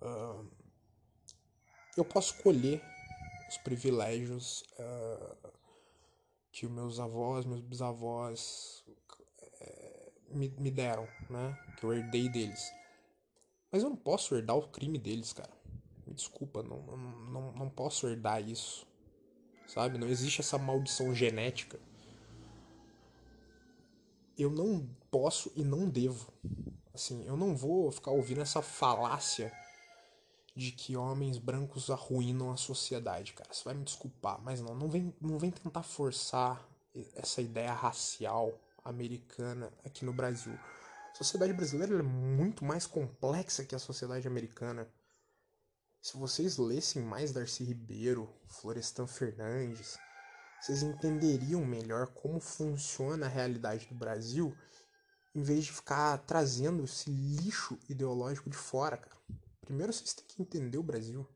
[0.00, 0.46] Uh,
[1.96, 2.82] eu posso colher
[3.48, 5.52] os privilégios uh,
[6.52, 8.84] que meus avós, meus bisavós,
[10.30, 11.58] me, me deram, né?
[11.76, 12.72] Que eu herdei deles.
[13.70, 15.50] Mas eu não posso herdar o crime deles, cara.
[16.06, 16.80] Me desculpa, não,
[17.30, 18.86] não, não posso herdar isso.
[19.66, 19.98] Sabe?
[19.98, 21.78] Não existe essa maldição genética.
[24.36, 26.32] Eu não posso e não devo.
[26.98, 29.52] Assim, eu não vou ficar ouvindo essa falácia
[30.56, 33.54] de que homens brancos arruinam a sociedade, cara.
[33.54, 36.60] Você vai me desculpar, mas não, não vem, não vem tentar forçar
[37.14, 38.52] essa ideia racial
[38.84, 40.52] americana aqui no Brasil.
[41.12, 44.88] A sociedade brasileira é muito mais complexa que a sociedade americana.
[46.02, 49.96] Se vocês lessem mais Darcy Ribeiro, Florestan Fernandes,
[50.60, 54.52] vocês entenderiam melhor como funciona a realidade do Brasil
[55.34, 59.16] em vez de ficar trazendo esse lixo ideológico de fora, cara.
[59.60, 61.26] Primeiro vocês têm que entender o Brasil.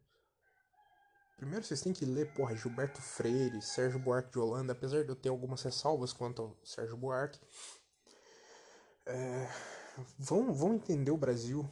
[1.36, 5.16] Primeiro vocês têm que ler, porra, Gilberto Freire, Sérgio Buarque de Holanda, apesar de eu
[5.16, 7.40] ter algumas ressalvas quanto ao Sérgio Buarque.
[9.04, 9.48] É,
[10.18, 11.68] vão, vão entender o Brasil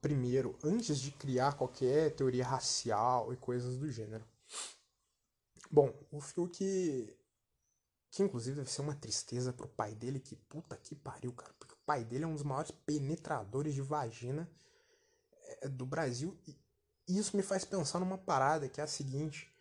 [0.00, 4.24] primeiro, antes de criar qualquer teoria racial e coisas do gênero.
[5.70, 7.14] Bom, o Fiuk,
[8.10, 11.74] que inclusive deve ser uma tristeza pro pai dele, que puta que pariu, cara, porque
[11.74, 14.50] o pai dele é um dos maiores penetradores de vagina
[15.62, 16.56] é, do Brasil e
[17.18, 19.52] isso me faz pensar numa parada que é a seguinte: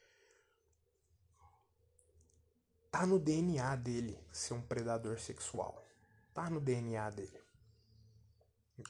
[2.91, 5.83] tá no DNA dele ser um predador sexual.
[6.33, 7.41] Tá no DNA dele.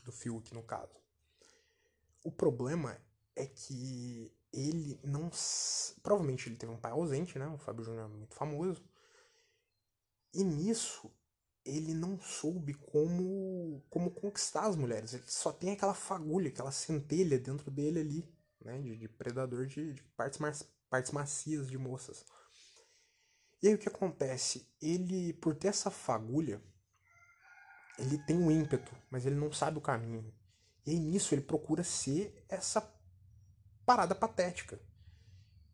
[0.04, 0.93] Do Fiuk, no caso.
[2.24, 2.98] O problema
[3.36, 5.32] é que ele não.
[6.04, 7.48] Provavelmente ele teve um pai ausente, né?
[7.48, 8.84] O Fábio Júnior é muito famoso.
[10.33, 11.11] E nisso
[11.65, 15.13] ele não soube como como conquistar as mulheres.
[15.13, 19.93] Ele só tem aquela fagulha, aquela centelha dentro dele ali né, de, de predador de,
[19.93, 20.39] de partes,
[20.89, 22.25] partes macias de moças.
[23.61, 24.67] E aí o que acontece?
[24.81, 26.61] Ele, por ter essa fagulha,
[27.97, 30.33] ele tem um ímpeto, mas ele não sabe o caminho.
[30.85, 32.81] E aí nisso ele procura ser essa
[33.85, 34.79] parada patética.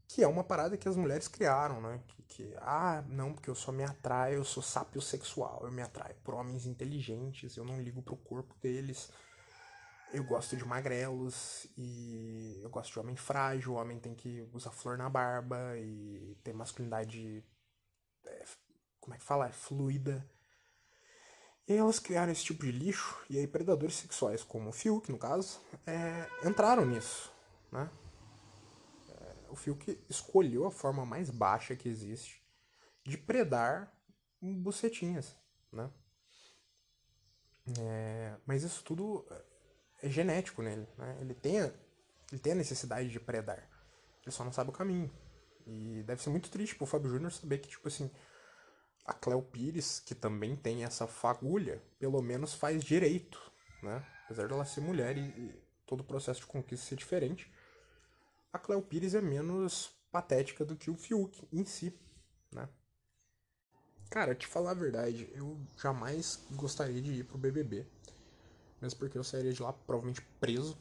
[0.07, 1.99] Que é uma parada que as mulheres criaram, né?
[2.07, 5.81] Que, que ah, não, porque eu só me atraio, eu sou sápio sexual, eu me
[5.81, 9.09] atraio por homens inteligentes, eu não ligo pro corpo deles
[10.15, 14.71] eu gosto de magrelos e eu gosto de homem frágil, o homem tem que usar
[14.71, 17.43] flor na barba e ter masculinidade.
[18.25, 18.43] É,
[18.99, 19.47] como é que fala?
[19.47, 20.25] É fluida.
[21.67, 25.11] E aí elas criaram esse tipo de lixo, e aí predadores sexuais, como o Fiuk,
[25.11, 27.31] no caso, é, entraram nisso,
[27.71, 27.89] né?
[29.55, 32.45] O Fiuk escolheu a forma mais baixa que existe
[33.05, 33.89] de predar
[34.41, 35.33] bucetinhas,
[35.71, 35.89] né?
[37.79, 39.25] É, mas isso tudo
[40.03, 41.17] é genético nele, né?
[41.21, 41.73] Ele tem, a,
[42.33, 43.69] ele tem a necessidade de predar.
[44.23, 45.09] Ele só não sabe o caminho.
[45.65, 48.11] E deve ser muito triste pro Fábio Júnior saber que, tipo assim,
[49.05, 53.39] a Cleo Pires, que também tem essa fagulha, pelo menos faz direito,
[53.81, 54.05] né?
[54.25, 57.49] Apesar dela ser mulher e, e todo o processo de conquista ser diferente,
[58.55, 61.93] a Cleo Pires é menos patética do que o Fiuk em si,
[62.51, 62.67] né?
[64.09, 67.85] Cara, te falar a verdade, eu jamais gostaria de ir pro BBB
[68.81, 70.77] mesmo porque eu sairia de lá provavelmente preso.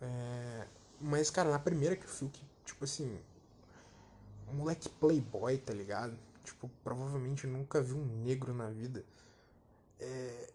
[0.00, 0.66] É...
[1.00, 3.18] Mas, cara, na primeira que fui, que, tipo assim,
[4.52, 6.16] moleque playboy, tá ligado?
[6.44, 9.04] Tipo, provavelmente nunca vi um negro na vida.
[9.98, 10.50] É...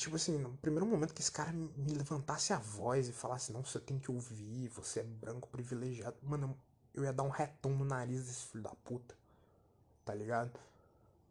[0.00, 3.62] Tipo assim, no primeiro momento que esse cara me levantasse a voz e falasse, não,
[3.62, 6.56] você tem que ouvir, você é branco privilegiado, mano,
[6.94, 9.14] eu ia dar um retão no nariz desse filho da puta,
[10.02, 10.58] tá ligado?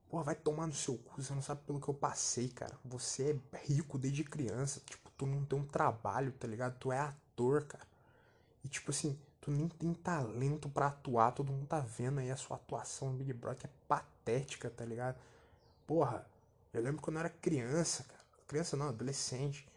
[0.08, 2.77] Pô, vai tomar no seu cu, você não sabe pelo que eu passei, cara.
[2.86, 6.77] Você é rico desde criança, tipo, tu não tem um trabalho, tá ligado?
[6.77, 7.88] Tu é ator, cara.
[8.63, 12.38] E tipo assim, tu nem tem talento para atuar, todo mundo tá vendo aí a
[12.38, 15.17] sua atuação no Big Brother que é patética, tá ligado?
[15.88, 16.23] Porra,
[16.71, 18.18] eu lembro quando eu era criança, cara.
[18.50, 19.68] Criança não, adolescente.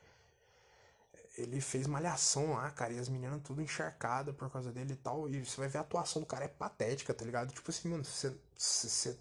[1.37, 5.29] Ele fez malhação lá, cara, e as meninas tudo encharcadas por causa dele e tal.
[5.29, 7.53] E você vai ver a atuação do cara é patética, tá ligado?
[7.53, 9.19] Tipo assim, mano, você, você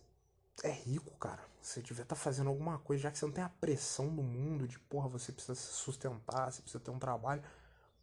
[0.64, 1.42] é rico, cara.
[1.62, 4.24] Você devia estar tá fazendo alguma coisa, já que você não tem a pressão do
[4.24, 7.44] mundo de, porra, você precisa se sustentar, você precisa ter um trabalho.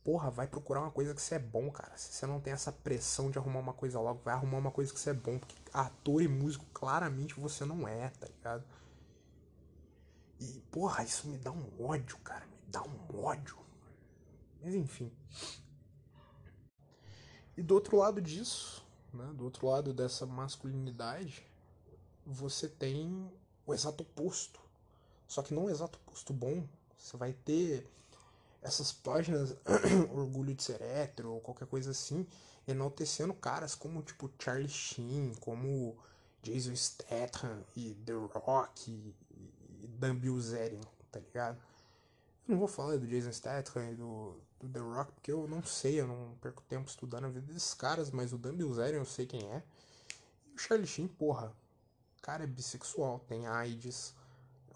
[0.04, 1.96] Porra, vai procurar uma coisa que você é bom, cara.
[1.96, 4.92] Se você não tem essa pressão de arrumar uma coisa logo, vai arrumar uma coisa
[4.92, 5.38] que você é bom.
[5.38, 8.64] Porque ator e músico, claramente você não é, tá ligado?
[10.40, 12.46] E, porra, isso me dá um ódio, cara.
[12.46, 13.58] Me dá um ódio.
[14.62, 15.12] Mas enfim.
[17.56, 19.32] E do outro lado disso, né?
[19.34, 21.44] Do outro lado dessa masculinidade,
[22.24, 23.30] você tem
[23.66, 24.60] o exato oposto.
[25.26, 26.66] Só que não o exato oposto bom.
[26.96, 27.88] Você vai ter
[28.62, 29.56] essas páginas
[30.12, 32.26] orgulho de ser hétero ou qualquer coisa assim,
[32.66, 35.96] enaltecendo caras como tipo Charlie Sheen, como
[36.42, 39.14] Jason Statham e The Rock
[39.98, 40.80] Dan Bilzerian,
[41.10, 41.58] tá ligado?
[42.46, 45.62] Eu não vou falar do Jason Statham e do, do, The Rock porque eu não
[45.62, 49.04] sei, eu não perco tempo estudando a vida desses caras, mas o Dan Bilzerian eu
[49.04, 49.62] sei quem é.
[50.46, 51.52] E o Charlie Sheen, porra,
[52.22, 54.14] cara é bissexual, tem AIDS,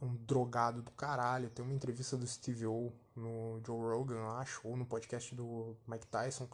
[0.00, 1.50] é um drogado do caralho.
[1.50, 6.06] Tem uma entrevista do Steve O no Joe Rogan, acho, ou no podcast do Mike
[6.06, 6.48] Tyson,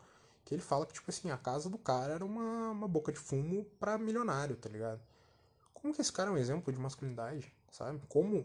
[0.44, 3.18] que ele fala que, tipo assim, a casa do cara era uma, uma boca de
[3.18, 5.00] fumo pra milionário, tá ligado?
[5.72, 8.00] Como que esse cara é um exemplo de masculinidade, sabe?
[8.08, 8.44] Como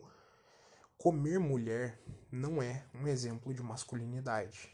[1.04, 2.02] comer mulher
[2.32, 4.74] não é um exemplo de masculinidade.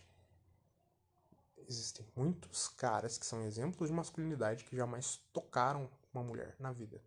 [1.57, 7.03] existem muitos caras que são exemplos de masculinidade que jamais tocaram uma mulher na vida.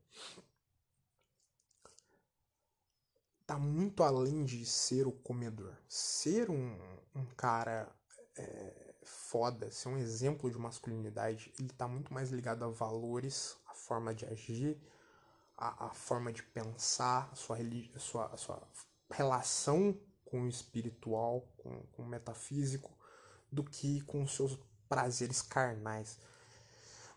[3.47, 5.73] Tá muito além de ser o comedor.
[5.89, 6.77] Ser um,
[7.15, 7.95] um cara
[8.37, 13.75] é, foda, ser um exemplo de masculinidade, ele tá muito mais ligado a valores, a
[13.75, 14.83] forma de agir,
[15.57, 17.59] a, a forma de pensar, a sua,
[17.95, 18.69] a sua, a sua
[19.13, 22.91] relação com o espiritual, com, com o metafísico,
[23.51, 24.59] do que com os seus
[24.89, 26.19] prazeres carnais.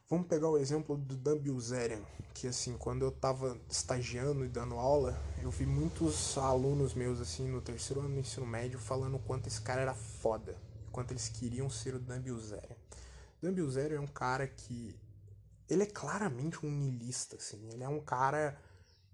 [0.07, 4.75] Vamos pegar o exemplo do Dan Bilzerian, que assim, quando eu tava estagiando e dando
[4.75, 9.19] aula, eu vi muitos alunos meus assim no terceiro ano do ensino médio falando o
[9.19, 10.55] quanto esse cara era foda,
[10.87, 12.77] o quanto eles queriam ser o Dan Bilzerian.
[13.41, 14.95] Dan Bilzerian é um cara que
[15.67, 18.55] ele é claramente um niilista, assim, ele é um cara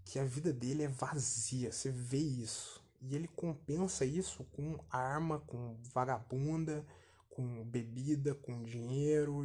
[0.06, 2.82] que a vida dele é vazia, você vê isso.
[3.02, 6.86] E ele compensa isso com arma, com vagabunda,
[7.30, 9.44] com bebida, com dinheiro,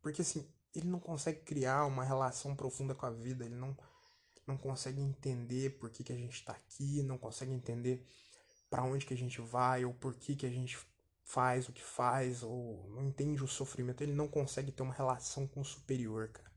[0.00, 3.76] porque assim, ele não consegue criar uma relação profunda com a vida, ele não,
[4.46, 8.06] não consegue entender por que, que a gente está aqui, não consegue entender
[8.68, 10.78] para onde que a gente vai, ou por que, que a gente
[11.24, 15.46] faz o que faz, ou não entende o sofrimento, ele não consegue ter uma relação
[15.46, 16.52] com o superior, cara.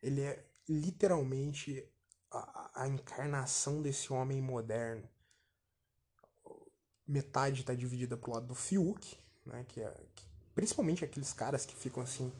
[0.00, 1.84] Ele é literalmente
[2.38, 5.08] a, a encarnação desse homem moderno.
[7.06, 10.24] Metade está dividida pro lado do Fiuk, né, que é que,
[10.54, 12.32] principalmente aqueles caras que ficam assim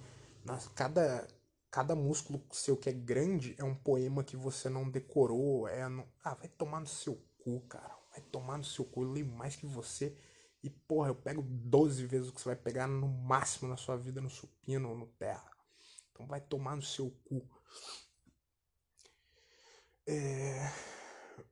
[0.45, 1.27] nas, cada,
[1.71, 5.69] cada músculo seu que é grande é um poema que você não decorou.
[5.69, 7.97] É no, ah, vai tomar no seu cu, cara.
[8.11, 9.03] Vai tomar no seu cu.
[9.03, 10.17] Eu leio mais que você.
[10.63, 13.97] E, porra, eu pego 12 vezes o que você vai pegar no máximo na sua
[13.97, 15.51] vida no supino ou no terra.
[16.13, 17.43] Então vai tomar no seu cu.
[20.07, 20.71] É...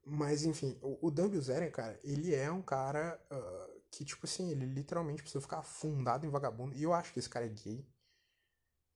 [0.04, 1.30] Mas, enfim, o, o Dan
[1.70, 6.30] cara, ele é um cara uh, que, tipo assim, ele literalmente precisa ficar afundado em
[6.30, 6.76] vagabundo.
[6.76, 7.86] E eu acho que esse cara é gay.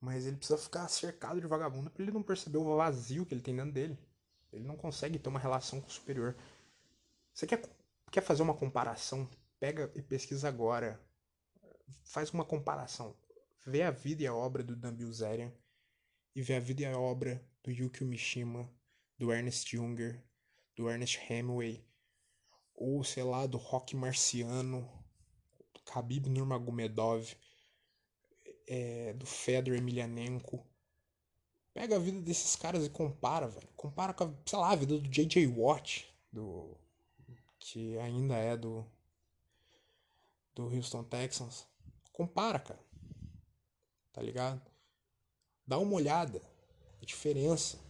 [0.01, 3.41] Mas ele precisa ficar cercado de vagabundo para ele não perceber o vazio que ele
[3.41, 3.99] tem dentro dele.
[4.53, 6.37] Ele não consegue ter uma relação com o superior.
[7.33, 7.63] Você quer,
[8.11, 9.29] quer fazer uma comparação?
[9.59, 11.01] Pega e pesquisa agora.
[12.03, 13.17] Faz uma comparação.
[13.67, 15.51] Vê a vida e a obra do Dan Bilzerian
[16.35, 18.69] e vê a vida e a obra do Yukio Mishima,
[19.19, 20.23] do Ernest Junger,
[20.77, 21.85] do Ernest Hemingway,
[22.75, 24.89] ou sei lá, do Rock Marciano,
[25.73, 27.35] do Khabib Nurmagomedov
[28.67, 30.65] é, do Fedor Emelianenko.
[31.73, 33.69] Pega a vida desses caras e compara, velho.
[33.77, 35.47] Compara com, a, sei lá, a vida do J.J.
[35.49, 36.77] Watt, do,
[37.59, 38.87] que ainda é do,
[40.55, 41.67] do Houston Texans.
[42.13, 42.81] Compara, cara.
[44.13, 44.63] Tá ligado?
[45.67, 46.41] Dá uma olhada.
[47.03, 47.84] A diferença.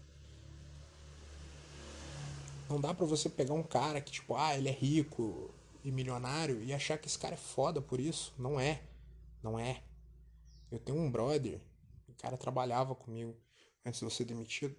[2.68, 5.54] Não dá pra você pegar um cara que, tipo, ah, ele é rico
[5.84, 8.32] e milionário e achar que esse cara é foda por isso.
[8.38, 8.82] Não é.
[9.42, 9.82] Não é.
[10.70, 11.60] Eu tenho um brother,
[12.08, 13.36] o cara trabalhava comigo
[13.84, 14.74] antes de eu ser demitido,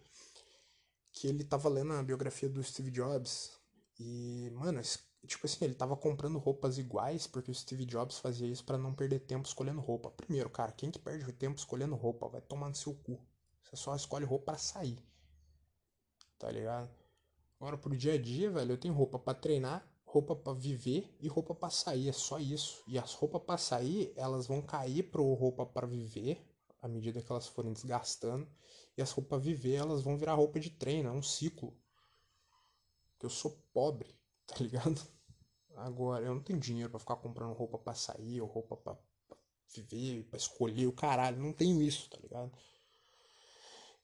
[1.14, 3.52] que ele tava lendo a biografia do Steve Jobs.
[4.00, 4.82] E, mano,
[5.26, 8.94] tipo assim, ele tava comprando roupas iguais porque o Steve Jobs fazia isso para não
[8.94, 10.10] perder tempo escolhendo roupa.
[10.10, 12.28] Primeiro, cara, quem que perde tempo escolhendo roupa?
[12.28, 13.24] Vai tomar no seu cu.
[13.64, 14.98] Você só escolhe roupa para sair.
[16.38, 16.90] Tá ligado?
[17.66, 21.28] Agora, pro dia a dia, velho, eu tenho roupa para treinar, roupa para viver e
[21.28, 22.84] roupa para sair, é só isso.
[22.88, 26.48] E as roupas para sair, elas vão cair pro roupa para viver
[26.80, 28.48] à medida que elas forem desgastando,
[28.96, 31.76] e as roupas para viver, elas vão virar roupa de treino, é um ciclo.
[33.20, 35.02] Eu sou pobre, tá ligado?
[35.76, 38.96] Agora, eu não tenho dinheiro para ficar comprando roupa para sair ou roupa para
[39.74, 42.52] viver, para escolher o caralho, não tenho isso, tá ligado?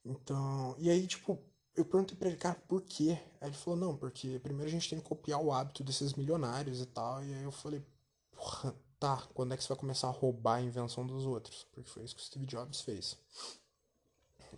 [0.04, 1.40] Então, e aí, tipo,
[1.74, 3.18] eu perguntei pra ele, cara, por quê?
[3.40, 6.80] Aí ele falou, não, porque primeiro a gente tem que copiar o hábito desses milionários
[6.80, 7.24] e tal.
[7.24, 7.84] E aí eu falei,
[8.30, 11.64] porra, tá, quando é que você vai começar a roubar a invenção dos outros?
[11.72, 13.16] Porque foi isso que o Steve Jobs fez.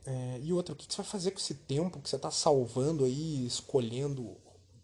[0.05, 3.05] É, e outra, o que você vai fazer com esse tempo que você tá salvando
[3.05, 4.37] aí, escolhendo.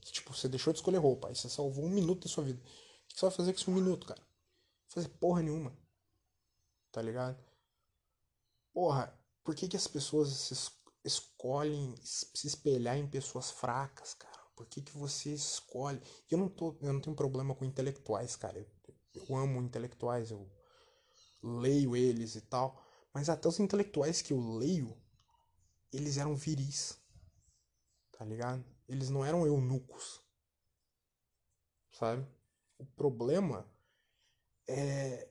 [0.03, 2.59] Tipo, você deixou de escolher roupa, aí você salvou um minuto da sua vida.
[2.59, 4.21] O que você vai fazer com esse um minuto, cara?
[4.91, 5.73] fazer porra nenhuma.
[6.93, 7.39] Tá ligado?
[8.73, 9.15] Porra,
[9.45, 10.55] por que, que as pessoas se
[11.05, 14.39] escolhem se espelhar em pessoas fracas, cara?
[14.55, 16.01] Por que, que você escolhe?
[16.31, 18.59] Eu não, tô, eu não tenho problema com intelectuais, cara.
[18.59, 18.67] Eu,
[19.15, 20.51] eu amo intelectuais, eu
[21.43, 22.83] leio eles e tal.
[23.13, 24.97] Mas até os intelectuais que eu leio,
[25.93, 26.99] eles eram viris.
[28.13, 28.65] Tá ligado?
[28.87, 30.21] Eles não eram eunucos.
[31.91, 32.27] Sabe?
[32.79, 33.67] O problema
[34.69, 35.27] é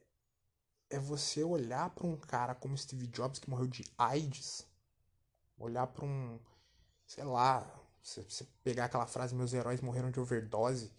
[0.89, 4.68] é você olhar para um cara como Steve Jobs que morreu de AIDS
[5.59, 6.39] olhar para um,
[7.05, 7.69] sei lá,
[8.01, 10.91] você, você pegar aquela frase meus heróis morreram de overdose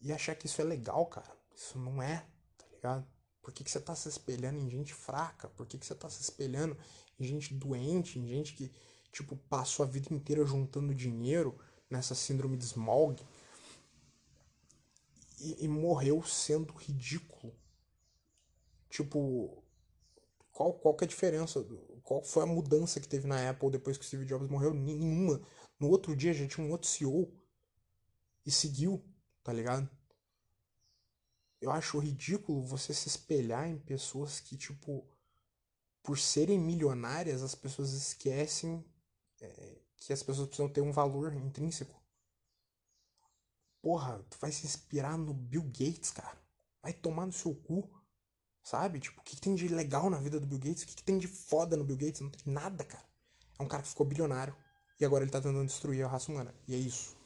[0.00, 1.36] e achar que isso é legal, cara.
[1.54, 2.26] Isso não é,
[2.56, 3.06] tá ligado?
[3.42, 5.48] Por que, que você tá se espelhando em gente fraca?
[5.50, 6.76] Por que, que você tá se espelhando
[7.18, 8.72] em gente doente, em gente que,
[9.10, 11.58] tipo, passou a vida inteira juntando dinheiro
[11.90, 13.20] nessa síndrome de Smog
[15.40, 17.52] e, e morreu sendo ridículo?
[18.88, 19.62] Tipo,
[20.52, 21.64] qual, qual que é a diferença?
[22.02, 24.74] Qual foi a mudança que teve na Apple depois que o Steve Jobs morreu?
[24.74, 25.40] Nenhuma.
[25.78, 27.32] No outro dia já tinha um outro CEO
[28.44, 29.04] e seguiu,
[29.42, 29.88] tá ligado?
[31.60, 35.06] Eu acho ridículo você se espelhar em pessoas que, tipo,
[36.02, 38.84] por serem milionárias, as pessoas esquecem
[39.40, 42.00] é, que as pessoas precisam ter um valor intrínseco.
[43.80, 46.40] Porra, tu vai se inspirar no Bill Gates, cara.
[46.80, 47.88] Vai tomar no seu cu.
[48.62, 49.00] Sabe?
[49.00, 50.84] Tipo, o que, que tem de legal na vida do Bill Gates?
[50.84, 52.20] O que, que tem de foda no Bill Gates?
[52.20, 53.04] Não tem nada, cara.
[53.58, 54.56] É um cara que ficou bilionário.
[55.00, 56.54] E agora ele tá tentando destruir a raça humana.
[56.68, 57.16] E é isso.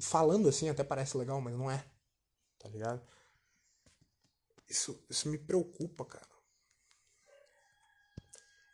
[0.00, 1.84] Falando assim até parece legal, mas não é.
[2.58, 3.06] Tá ligado?
[4.68, 6.26] Isso, isso me preocupa, cara.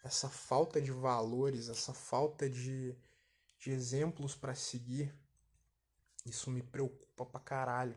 [0.04, 2.96] Essa falta de valores, essa falta de,
[3.58, 5.14] de exemplos para seguir,
[6.24, 7.96] isso me preocupa pra caralho.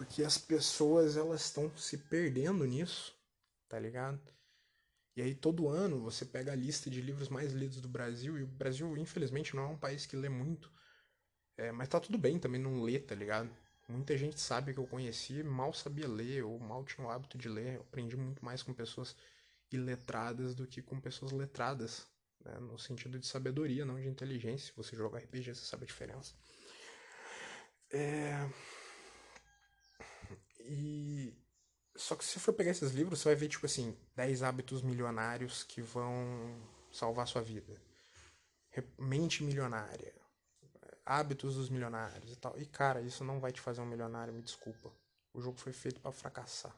[0.00, 3.14] Porque as pessoas elas estão se perdendo nisso,
[3.68, 4.18] tá ligado?
[5.14, 8.42] E aí todo ano você pega a lista de livros mais lidos do Brasil, e
[8.42, 10.72] o Brasil, infelizmente, não é um país que lê muito.
[11.54, 13.54] É, mas tá tudo bem também não ler, tá ligado?
[13.90, 17.50] Muita gente sabe que eu conheci, mal sabia ler, ou mal tinha o hábito de
[17.50, 17.74] ler.
[17.74, 19.14] Eu aprendi muito mais com pessoas
[19.70, 22.06] iletradas do que com pessoas letradas.
[22.42, 22.58] Né?
[22.58, 24.68] No sentido de sabedoria, não de inteligência.
[24.68, 26.32] Se você joga RPG, você sabe a diferença.
[27.90, 28.48] É...
[30.64, 31.34] E
[31.96, 34.82] só que se você for pegar esses livros, você vai ver, tipo assim, 10 hábitos
[34.82, 36.14] milionários que vão
[36.90, 37.80] salvar sua vida.
[38.98, 40.14] Mente milionária.
[41.04, 42.58] Hábitos dos milionários e tal.
[42.58, 44.92] E, cara, isso não vai te fazer um milionário, me desculpa.
[45.34, 46.74] O jogo foi feito para fracassar.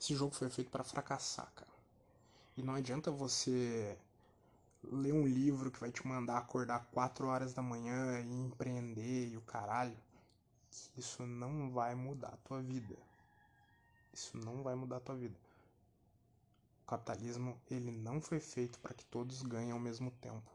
[0.00, 1.72] Esse jogo foi feito para fracassar, cara.
[2.56, 3.98] E não adianta você
[4.82, 9.36] ler um livro que vai te mandar acordar 4 horas da manhã e empreender e
[9.36, 9.96] o caralho.
[10.96, 12.96] Isso não vai mudar a tua vida.
[14.12, 15.36] Isso não vai mudar a tua vida.
[16.82, 20.50] O capitalismo, ele não foi feito para que todos ganhem ao mesmo tempo.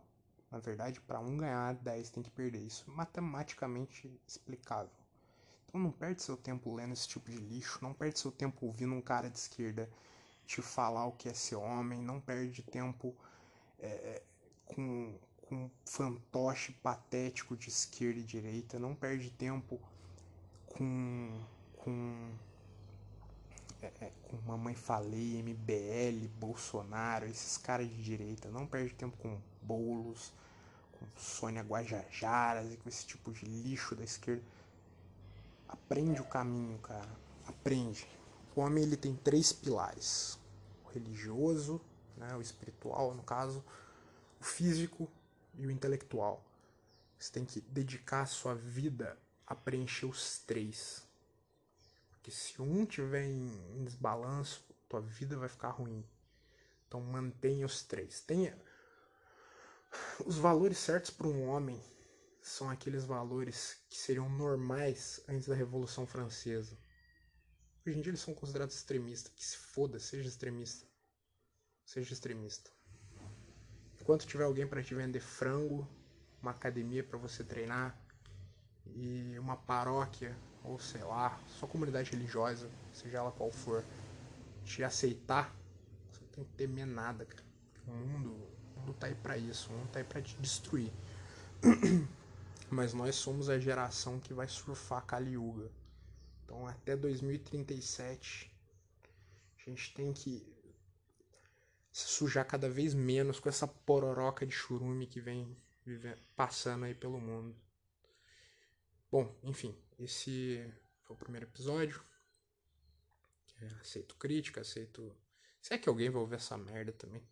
[0.52, 2.60] Na verdade, para um ganhar, 10 tem que perder.
[2.60, 4.92] Isso é matematicamente explicável.
[5.68, 8.94] Então não perde seu tempo lendo esse tipo de lixo, não perde seu tempo ouvindo
[8.94, 9.90] um cara de esquerda
[10.48, 13.16] te falar o que é ser homem, não perde tempo
[13.78, 14.24] é,
[14.66, 15.16] com,
[15.48, 19.80] com fantoche patético de esquerda e direita, não perde tempo
[20.80, 21.44] com,
[21.76, 22.32] com
[23.82, 28.50] é, é, com Mamãe Falei, MBL, Bolsonaro, esses caras de direita.
[28.50, 30.32] Não perde tempo com bolos,
[30.94, 34.42] com Sônia Guajajaras e com esse tipo de lixo da esquerda.
[35.68, 37.10] Aprende o caminho, cara.
[37.46, 38.08] Aprende.
[38.56, 40.40] O homem ele tem três pilares:
[40.86, 41.82] o religioso,
[42.16, 43.64] né, o espiritual, no caso,
[44.40, 45.10] o físico
[45.58, 46.42] e o intelectual.
[47.18, 49.18] Você tem que dedicar a sua vida
[49.50, 51.04] a preencher os três.
[52.12, 56.06] Porque se um tiver em desbalanço, tua vida vai ficar ruim.
[56.88, 58.22] Então mantenha os três.
[58.22, 58.58] Tenha
[60.26, 61.82] os valores certos para um homem
[62.42, 66.78] são aqueles valores que seriam normais antes da Revolução Francesa.
[67.86, 69.32] Hoje em dia eles são considerados extremistas.
[69.34, 70.86] Que se foda, seja extremista.
[71.86, 72.72] Seja extremista.
[74.00, 75.88] Enquanto tiver alguém para te vender frango,
[76.42, 78.00] uma academia para você treinar
[78.96, 83.84] e uma paróquia ou sei lá, sua comunidade religiosa, seja ela qual for,
[84.64, 85.56] te aceitar,
[86.12, 87.44] você não tem que temer nada, cara.
[87.88, 88.36] O mundo,
[88.76, 90.92] o mundo tá aí pra isso, o mundo tá aí pra te destruir.
[92.70, 95.72] Mas nós somos a geração que vai surfar Kali Yuga.
[96.44, 98.52] Então até 2037
[99.58, 100.46] a gente tem que
[101.92, 105.58] se sujar cada vez menos com essa pororoca de churume que vem
[106.36, 107.56] passando aí pelo mundo.
[109.12, 112.00] Bom, enfim, esse foi o primeiro episódio.
[113.60, 115.16] É, aceito crítica, aceito.
[115.60, 117.28] Se é que alguém vai ouvir essa merda também.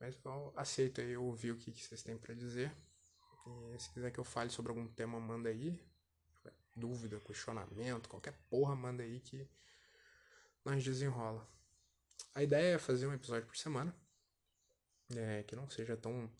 [0.00, 2.74] Mas eu aceito aí ouvir o que, vocês têm para dizer.
[3.74, 5.80] E se quiser que eu fale sobre algum tema, manda aí.
[6.74, 9.48] Dúvida, questionamento, qualquer porra, manda aí que
[10.64, 11.48] nós desenrola.
[12.34, 13.94] A ideia é fazer um episódio por semana.
[15.16, 16.30] É, que não seja tão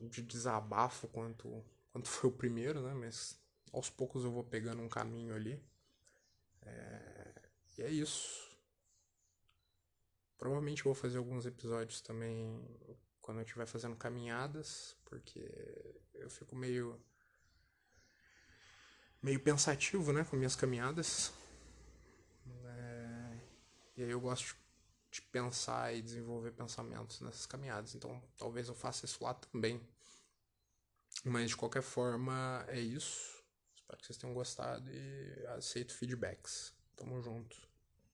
[0.00, 2.94] de desabafo quanto, quanto foi o primeiro, né?
[2.94, 3.38] Mas
[3.72, 5.62] aos poucos eu vou pegando um caminho ali.
[6.62, 7.42] É...
[7.78, 8.50] E é isso.
[10.38, 12.64] Provavelmente eu vou fazer alguns episódios também
[13.20, 15.46] quando eu estiver fazendo caminhadas, porque
[16.14, 17.00] eu fico meio.
[19.22, 21.32] meio pensativo, né, com minhas caminhadas.
[22.64, 23.38] É...
[23.96, 24.56] E aí eu gosto
[25.10, 27.94] de pensar e desenvolver pensamentos nessas caminhadas.
[27.94, 29.80] Então talvez eu faça isso lá também.
[31.24, 33.42] Mas de qualquer forma é isso.
[33.74, 36.72] Espero que vocês tenham gostado e aceito feedbacks.
[36.96, 37.69] Tamo junto.